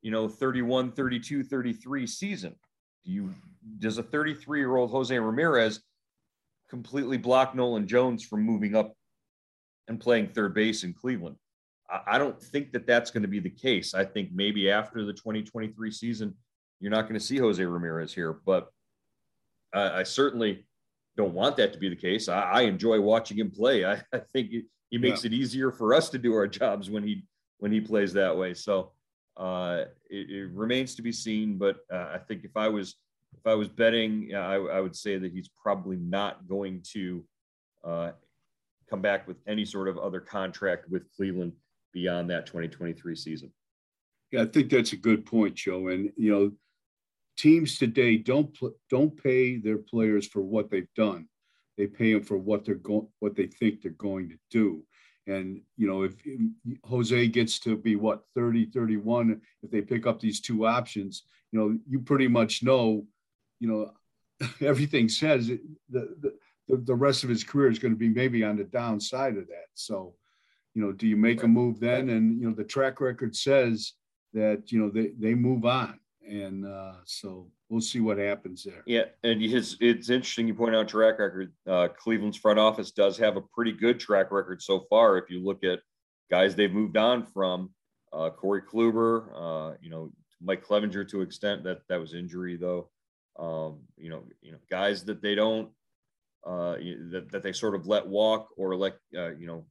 You 0.03 0.11
know, 0.11 0.27
31, 0.27 0.91
32, 0.91 1.43
33 1.43 2.05
season. 2.05 2.55
Do 3.03 3.11
you 3.11 3.33
does 3.79 3.97
a 3.97 4.03
33 4.03 4.59
year 4.59 4.75
old 4.75 4.91
Jose 4.91 5.17
Ramirez 5.17 5.81
completely 6.69 7.17
block 7.17 7.55
Nolan 7.55 7.87
Jones 7.87 8.23
from 8.23 8.41
moving 8.41 8.75
up 8.75 8.93
and 9.87 9.99
playing 9.99 10.29
third 10.29 10.53
base 10.53 10.83
in 10.83 10.93
Cleveland? 10.93 11.37
I 12.07 12.17
don't 12.17 12.41
think 12.41 12.71
that 12.71 12.87
that's 12.87 13.11
going 13.11 13.21
to 13.21 13.29
be 13.29 13.39
the 13.39 13.49
case. 13.49 13.93
I 13.93 14.05
think 14.05 14.31
maybe 14.33 14.71
after 14.71 15.05
the 15.05 15.13
2023 15.13 15.91
season, 15.91 16.33
you're 16.79 16.91
not 16.91 17.03
going 17.03 17.19
to 17.19 17.25
see 17.25 17.37
Jose 17.37 17.63
Ramirez 17.63 18.13
here, 18.13 18.39
but 18.45 18.69
I, 19.73 19.99
I 19.99 20.03
certainly 20.03 20.65
don't 21.15 21.33
want 21.33 21.57
that 21.57 21.73
to 21.73 21.79
be 21.79 21.89
the 21.89 21.95
case. 21.95 22.27
I, 22.27 22.41
I 22.41 22.61
enjoy 22.61 22.99
watching 22.99 23.37
him 23.37 23.51
play. 23.51 23.85
I, 23.85 24.01
I 24.13 24.19
think 24.33 24.49
he, 24.49 24.63
he 24.89 24.97
makes 24.97 25.23
yeah. 25.23 25.27
it 25.27 25.33
easier 25.33 25.71
for 25.71 25.93
us 25.93 26.09
to 26.09 26.17
do 26.17 26.33
our 26.33 26.47
jobs 26.47 26.89
when 26.89 27.03
he 27.03 27.23
when 27.59 27.71
he 27.71 27.79
plays 27.79 28.13
that 28.13 28.35
way. 28.35 28.53
So 28.53 28.91
uh, 29.37 29.85
it, 30.09 30.29
it, 30.29 30.49
remains 30.51 30.95
to 30.95 31.01
be 31.01 31.11
seen. 31.11 31.57
But 31.57 31.77
uh, 31.91 32.09
I 32.13 32.17
think 32.17 32.43
if 32.43 32.55
I 32.55 32.67
was 32.67 32.95
if 33.37 33.45
I 33.45 33.55
was 33.55 33.67
betting, 33.67 34.33
I, 34.35 34.55
I, 34.55 34.79
would 34.79 34.95
say 34.95 35.17
that 35.17 35.31
he's 35.31 35.49
probably 35.49 35.97
not 35.97 36.47
going 36.47 36.83
to 36.93 37.23
uh, 37.83 38.11
come 38.89 39.01
back 39.01 39.27
with 39.27 39.37
any 39.47 39.65
sort 39.65 39.87
of 39.87 39.97
other 39.97 40.19
contract 40.19 40.89
with 40.89 41.11
Cleveland 41.15 41.53
beyond 41.93 42.29
that 42.29 42.45
2023 42.45 43.15
season. 43.15 43.51
Yeah, 44.31 44.43
I 44.43 44.45
think 44.45 44.69
that's 44.69 44.93
a 44.93 44.97
good 44.97 45.25
point, 45.25 45.55
Joe. 45.55 45.89
And 45.89 46.11
you 46.17 46.31
know, 46.31 46.51
teams 47.37 47.77
today 47.77 48.17
don't 48.17 48.53
pl- 48.57 48.75
don't 48.89 49.21
pay 49.21 49.57
their 49.57 49.77
players 49.77 50.27
for 50.27 50.41
what 50.41 50.69
they've 50.69 50.93
done. 50.95 51.27
They 51.77 51.87
pay 51.87 52.13
them 52.13 52.23
for 52.23 52.37
what 52.37 52.65
they're 52.65 52.75
going, 52.75 53.07
what 53.19 53.35
they 53.35 53.47
think 53.47 53.81
they're 53.81 53.91
going 53.91 54.29
to 54.29 54.37
do. 54.49 54.83
And 55.27 55.61
you 55.77 55.87
know, 55.87 56.03
if, 56.03 56.15
if 56.23 56.39
Jose 56.83 57.27
gets 57.27 57.59
to 57.59 57.75
be 57.75 57.95
what 57.95 58.23
30, 58.35 58.67
31, 58.67 59.41
if 59.63 59.71
they 59.71 59.81
pick 59.81 60.05
up 60.05 60.19
these 60.19 60.39
two 60.39 60.65
options, 60.65 61.23
you 61.51 61.59
know, 61.59 61.77
you 61.87 61.99
pretty 61.99 62.27
much 62.27 62.63
know, 62.63 63.05
you 63.59 63.67
know, 63.67 63.91
everything 64.61 65.09
says 65.09 65.47
the, 65.47 65.59
the 65.89 66.33
the 66.67 66.95
rest 66.95 67.23
of 67.23 67.29
his 67.29 67.43
career 67.43 67.69
is 67.69 67.79
going 67.79 67.93
to 67.93 67.97
be 67.97 68.09
maybe 68.09 68.43
on 68.43 68.57
the 68.57 68.63
downside 68.63 69.37
of 69.37 69.47
that. 69.47 69.67
So 69.75 70.15
you 70.73 70.81
know, 70.81 70.91
do 70.91 71.07
you 71.07 71.15
make 71.15 71.43
a 71.43 71.47
move 71.47 71.79
then? 71.79 72.09
And 72.09 72.39
you 72.39 72.49
know, 72.49 72.55
the 72.55 72.63
track 72.63 72.99
record 72.99 73.35
says 73.35 73.93
that 74.33 74.71
you 74.71 74.79
know 74.79 74.89
they 74.89 75.11
they 75.17 75.33
move 75.33 75.65
on, 75.65 75.99
and 76.27 76.65
uh, 76.65 76.95
so 77.05 77.49
we'll 77.69 77.81
see 77.81 78.01
what 78.01 78.17
happens 78.17 78.63
there. 78.63 78.83
Yeah, 78.85 79.05
and 79.23 79.41
his 79.41 79.77
it's 79.79 80.09
interesting 80.09 80.47
you 80.47 80.53
point 80.53 80.75
out 80.75 80.87
track 80.87 81.17
record. 81.17 81.53
Uh, 81.67 81.87
Cleveland's 81.97 82.37
front 82.37 82.59
office 82.59 82.91
does 82.91 83.17
have 83.17 83.37
a 83.37 83.41
pretty 83.41 83.71
good 83.71 83.99
track 83.99 84.31
record 84.31 84.61
so 84.61 84.81
far. 84.89 85.17
If 85.17 85.29
you 85.29 85.43
look 85.43 85.63
at 85.63 85.79
guys 86.29 86.55
they've 86.55 86.71
moved 86.71 86.97
on 86.97 87.23
from, 87.23 87.71
uh, 88.11 88.29
Corey 88.31 88.61
Kluber, 88.61 89.29
uh, 89.33 89.77
you 89.81 89.89
know, 89.89 90.11
Mike 90.41 90.65
Clevinger 90.65 91.07
to 91.09 91.21
extent 91.21 91.63
that 91.63 91.79
that 91.87 91.99
was 91.99 92.13
injury 92.13 92.57
though. 92.57 92.89
Um, 93.37 93.79
you 93.97 94.09
know, 94.09 94.23
you 94.41 94.51
know, 94.51 94.59
guys 94.69 95.03
that 95.05 95.21
they 95.21 95.35
don't 95.35 95.69
uh, 96.45 96.75
that, 97.11 97.27
that 97.31 97.43
they 97.43 97.51
sort 97.51 97.75
of 97.75 97.87
let 97.87 98.07
walk 98.07 98.49
or 98.55 98.75
let 98.75 98.97
uh, 99.17 99.31
you 99.35 99.47
know 99.47 99.65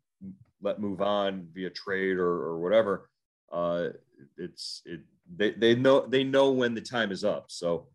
let 0.61 0.81
move 0.81 1.01
on 1.01 1.47
via 1.53 1.71
trade 1.71 2.17
or, 2.17 2.27
or 2.27 2.59
whatever. 2.59 3.09
Uh, 3.53 3.89
it's 4.37 4.83
it 4.85 5.01
they, 5.37 5.53
they 5.53 5.75
know 5.75 6.07
they 6.07 6.25
know 6.25 6.51
when 6.51 6.75
the 6.75 6.81
time 6.81 7.13
is 7.13 7.25
up. 7.25 7.47
So 7.49 7.89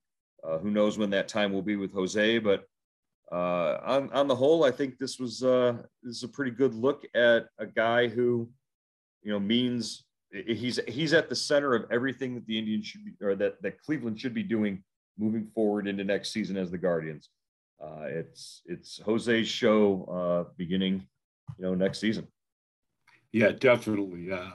uh, 0.44 0.58
who 0.60 0.72
knows 0.72 0.98
when 0.98 1.10
that 1.10 1.28
time 1.28 1.52
will 1.52 1.62
be 1.62 1.76
with 1.76 1.94
Jose? 1.94 2.40
But 2.40 2.66
uh, 3.32 3.80
on 3.84 4.12
on 4.12 4.28
the 4.28 4.36
whole, 4.36 4.64
I 4.64 4.72
think 4.72 4.98
this 4.98 5.20
was 5.20 5.44
uh, 5.44 5.78
this 6.02 6.18
is 6.18 6.24
a 6.24 6.30
pretty 6.30 6.52
good 6.52 6.74
look 6.74 7.06
at 7.14 7.48
a 7.58 7.66
guy 7.66 8.08
who, 8.08 8.50
you 9.24 9.32
know, 9.32 9.40
means 9.40 10.06
he's 10.32 10.80
he's 10.88 11.14
at 11.14 11.30
the 11.30 11.36
center 11.36 11.74
of 11.74 11.86
everything 11.92 12.36
that 12.36 12.46
the 12.46 12.58
Indians 12.58 12.86
should 12.86 13.04
be 13.04 13.14
or 13.22 13.36
that 13.36 13.62
that 13.62 13.82
Cleveland 13.82 14.20
should 14.20 14.34
be 14.34 14.44
doing 14.44 14.84
moving 15.20 15.46
forward 15.54 15.88
into 15.88 16.04
next 16.04 16.32
season 16.32 16.58
as 16.58 16.72
the 16.72 16.78
Guardians. 16.78 17.30
Uh, 17.82 18.06
it's 18.06 18.62
it's 18.66 19.00
Jose's 19.06 19.48
show 19.48 20.04
uh, 20.48 20.52
beginning, 20.58 21.06
you 21.58 21.66
know, 21.66 21.76
next 21.76 22.00
season. 22.00 22.28
Yeah, 23.32 23.52
definitely. 23.52 24.32
Uh, 24.32 24.52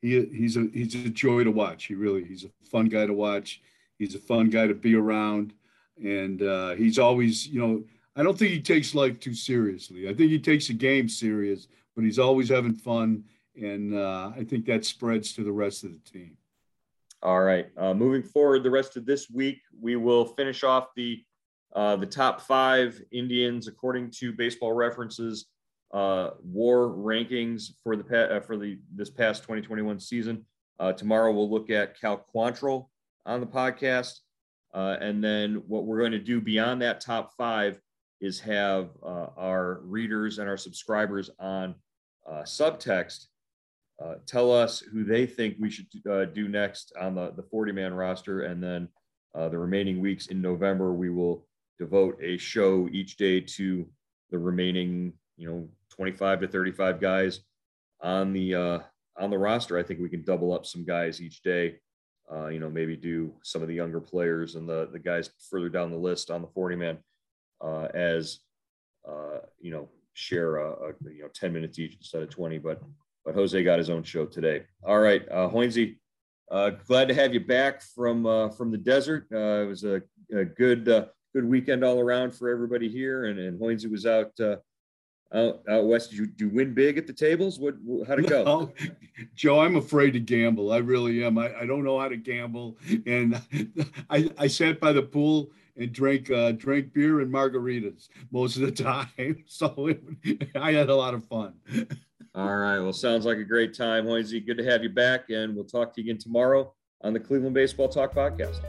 he 0.00 0.24
he's 0.26 0.56
a 0.56 0.68
he's 0.72 0.94
a 0.94 1.08
joy 1.08 1.44
to 1.44 1.50
watch. 1.50 1.84
He 1.84 1.94
really 1.94 2.24
he's 2.24 2.44
a 2.44 2.50
fun 2.66 2.86
guy 2.86 3.06
to 3.06 3.12
watch. 3.12 3.60
He's 3.98 4.14
a 4.14 4.20
fun 4.20 4.50
guy 4.50 4.66
to 4.66 4.74
be 4.74 4.94
around, 4.94 5.54
and 6.02 6.42
uh, 6.42 6.70
he's 6.74 6.98
always 6.98 7.46
you 7.46 7.60
know 7.60 7.84
I 8.16 8.22
don't 8.22 8.38
think 8.38 8.52
he 8.52 8.60
takes 8.60 8.94
life 8.94 9.20
too 9.20 9.34
seriously. 9.34 10.08
I 10.08 10.14
think 10.14 10.30
he 10.30 10.38
takes 10.38 10.68
the 10.68 10.74
game 10.74 11.08
serious, 11.08 11.68
but 11.94 12.04
he's 12.04 12.18
always 12.18 12.48
having 12.48 12.74
fun, 12.74 13.24
and 13.54 13.94
uh, 13.94 14.32
I 14.36 14.44
think 14.44 14.66
that 14.66 14.84
spreads 14.84 15.32
to 15.34 15.44
the 15.44 15.52
rest 15.52 15.84
of 15.84 15.92
the 15.92 16.10
team. 16.10 16.36
All 17.22 17.40
right. 17.40 17.68
Uh, 17.76 17.94
moving 17.94 18.22
forward, 18.22 18.64
the 18.64 18.70
rest 18.70 18.96
of 18.96 19.06
this 19.06 19.30
week, 19.30 19.60
we 19.80 19.94
will 19.94 20.24
finish 20.24 20.64
off 20.64 20.88
the 20.96 21.22
uh, 21.74 21.96
the 21.96 22.06
top 22.06 22.42
five 22.42 23.00
Indians 23.12 23.68
according 23.68 24.10
to 24.10 24.32
Baseball 24.32 24.72
References 24.72 25.46
uh, 25.94 26.30
WAR 26.42 26.88
rankings 26.88 27.70
for 27.82 27.96
the 27.96 28.36
uh, 28.36 28.40
for 28.40 28.56
the 28.56 28.78
this 28.94 29.08
past 29.08 29.42
2021 29.42 30.00
season. 30.00 30.44
Uh, 30.80 30.92
tomorrow 30.92 31.32
we'll 31.32 31.50
look 31.50 31.70
at 31.70 31.98
Cal 32.00 32.26
Quantrill 32.34 32.88
on 33.24 33.40
the 33.40 33.46
podcast, 33.46 34.18
uh, 34.74 34.96
and 35.00 35.22
then 35.22 35.62
what 35.68 35.84
we're 35.84 36.00
going 36.00 36.12
to 36.12 36.18
do 36.18 36.40
beyond 36.40 36.82
that 36.82 37.00
top 37.00 37.32
five 37.38 37.80
is 38.20 38.40
have 38.40 38.90
our 39.04 39.80
readers 39.82 40.38
and 40.38 40.48
our 40.48 40.56
subscribers 40.56 41.30
on 41.38 41.74
subtext 42.44 43.26
uh, 44.02 44.14
tell 44.26 44.50
us 44.52 44.80
who 44.80 45.04
they 45.04 45.26
think 45.26 45.56
we 45.60 45.70
should 45.70 45.86
uh, 46.10 46.24
do 46.24 46.48
next 46.48 46.92
on 47.00 47.14
the, 47.14 47.32
the 47.36 47.42
40 47.42 47.72
man 47.72 47.94
roster. 47.94 48.42
And 48.42 48.62
then 48.62 48.88
uh, 49.34 49.48
the 49.48 49.58
remaining 49.58 50.00
weeks 50.00 50.26
in 50.26 50.40
November, 50.40 50.92
we 50.92 51.10
will 51.10 51.46
devote 51.78 52.18
a 52.22 52.36
show 52.36 52.88
each 52.90 53.16
day 53.16 53.40
to 53.40 53.86
the 54.30 54.38
remaining, 54.38 55.12
you 55.36 55.48
know, 55.48 55.68
25 55.90 56.40
to 56.40 56.48
35 56.48 57.00
guys 57.00 57.40
on 58.00 58.32
the, 58.32 58.54
uh, 58.54 58.78
on 59.18 59.30
the 59.30 59.38
roster. 59.38 59.78
I 59.78 59.82
think 59.82 60.00
we 60.00 60.08
can 60.08 60.24
double 60.24 60.52
up 60.52 60.66
some 60.66 60.84
guys 60.84 61.20
each 61.20 61.42
day. 61.42 61.78
Uh, 62.32 62.48
you 62.48 62.58
know, 62.58 62.70
maybe 62.70 62.96
do 62.96 63.32
some 63.42 63.62
of 63.62 63.68
the 63.68 63.74
younger 63.74 64.00
players 64.00 64.54
and 64.54 64.68
the, 64.68 64.88
the 64.92 64.98
guys 64.98 65.30
further 65.50 65.68
down 65.68 65.90
the 65.90 65.96
list 65.96 66.30
on 66.30 66.40
the 66.40 66.48
40 66.48 66.76
man 66.76 66.98
uh, 67.60 67.88
as, 67.94 68.40
you 69.60 69.70
know, 69.70 69.88
share 70.14 70.56
a, 70.56 70.70
a, 70.70 70.92
you 71.10 71.22
know 71.22 71.28
10 71.32 71.52
minutes 71.52 71.78
each 71.78 71.96
instead 71.96 72.22
of 72.22 72.28
20 72.28 72.58
but 72.58 72.82
but 73.24 73.34
Jose 73.34 73.62
got 73.62 73.78
his 73.78 73.90
own 73.90 74.02
show 74.02 74.26
today. 74.26 74.64
All 74.82 74.98
right, 74.98 75.26
uh, 75.30 75.48
Hoynesy, 75.48 75.96
uh, 76.50 76.70
glad 76.86 77.08
to 77.08 77.14
have 77.14 77.32
you 77.32 77.40
back 77.40 77.82
from 77.82 78.26
uh, 78.26 78.50
from 78.50 78.70
the 78.70 78.78
desert. 78.78 79.26
Uh, 79.32 79.62
it 79.62 79.66
was 79.66 79.84
a, 79.84 80.02
a 80.34 80.44
good 80.44 80.88
uh, 80.88 81.06
good 81.34 81.44
weekend 81.44 81.84
all 81.84 82.00
around 82.00 82.32
for 82.32 82.48
everybody 82.50 82.88
here, 82.88 83.26
and 83.26 83.38
and 83.38 83.60
Hoynesy 83.60 83.90
was 83.90 84.06
out. 84.06 84.32
Uh, 84.38 84.56
out, 85.34 85.62
out 85.68 85.86
west, 85.86 86.10
did 86.10 86.18
you, 86.18 86.26
did 86.26 86.40
you 86.40 86.48
win 86.50 86.74
big 86.74 86.98
at 86.98 87.06
the 87.06 87.12
tables? 87.12 87.58
What, 87.58 87.76
how'd 88.06 88.18
it 88.18 88.28
go? 88.28 88.44
No, 88.44 88.72
Joe, 89.34 89.60
I'm 89.60 89.76
afraid 89.76 90.12
to 90.12 90.20
gamble. 90.20 90.72
I 90.72 90.78
really 90.78 91.24
am. 91.24 91.38
I, 91.38 91.54
I 91.60 91.66
don't 91.66 91.84
know 91.84 91.98
how 91.98 92.08
to 92.08 92.16
gamble. 92.16 92.76
And 93.06 93.40
I, 94.10 94.30
I 94.36 94.46
sat 94.46 94.78
by 94.78 94.92
the 94.92 95.02
pool 95.02 95.50
and 95.76 95.92
drank 95.92 96.30
uh, 96.30 96.52
drank 96.52 96.92
beer 96.92 97.20
and 97.20 97.32
margaritas 97.32 98.08
most 98.30 98.56
of 98.56 98.62
the 98.62 98.72
time. 98.84 99.44
So 99.46 99.88
it, 99.88 100.48
I 100.54 100.72
had 100.72 100.90
a 100.90 100.94
lot 100.94 101.14
of 101.14 101.24
fun. 101.24 101.54
All 102.34 102.56
right. 102.56 102.78
Well, 102.78 102.92
sounds 102.92 103.26
like 103.26 103.38
a 103.38 103.44
great 103.44 103.74
time, 103.74 104.06
Hoynesy. 104.06 104.44
Good 104.44 104.58
to 104.58 104.64
have 104.64 104.82
you 104.82 104.88
back, 104.88 105.28
and 105.28 105.54
we'll 105.54 105.64
talk 105.64 105.94
to 105.94 106.00
you 106.00 106.10
again 106.10 106.18
tomorrow 106.18 106.72
on 107.02 107.12
the 107.12 107.20
Cleveland 107.20 107.54
Baseball 107.54 107.88
Talk 107.88 108.14
podcast. 108.14 108.60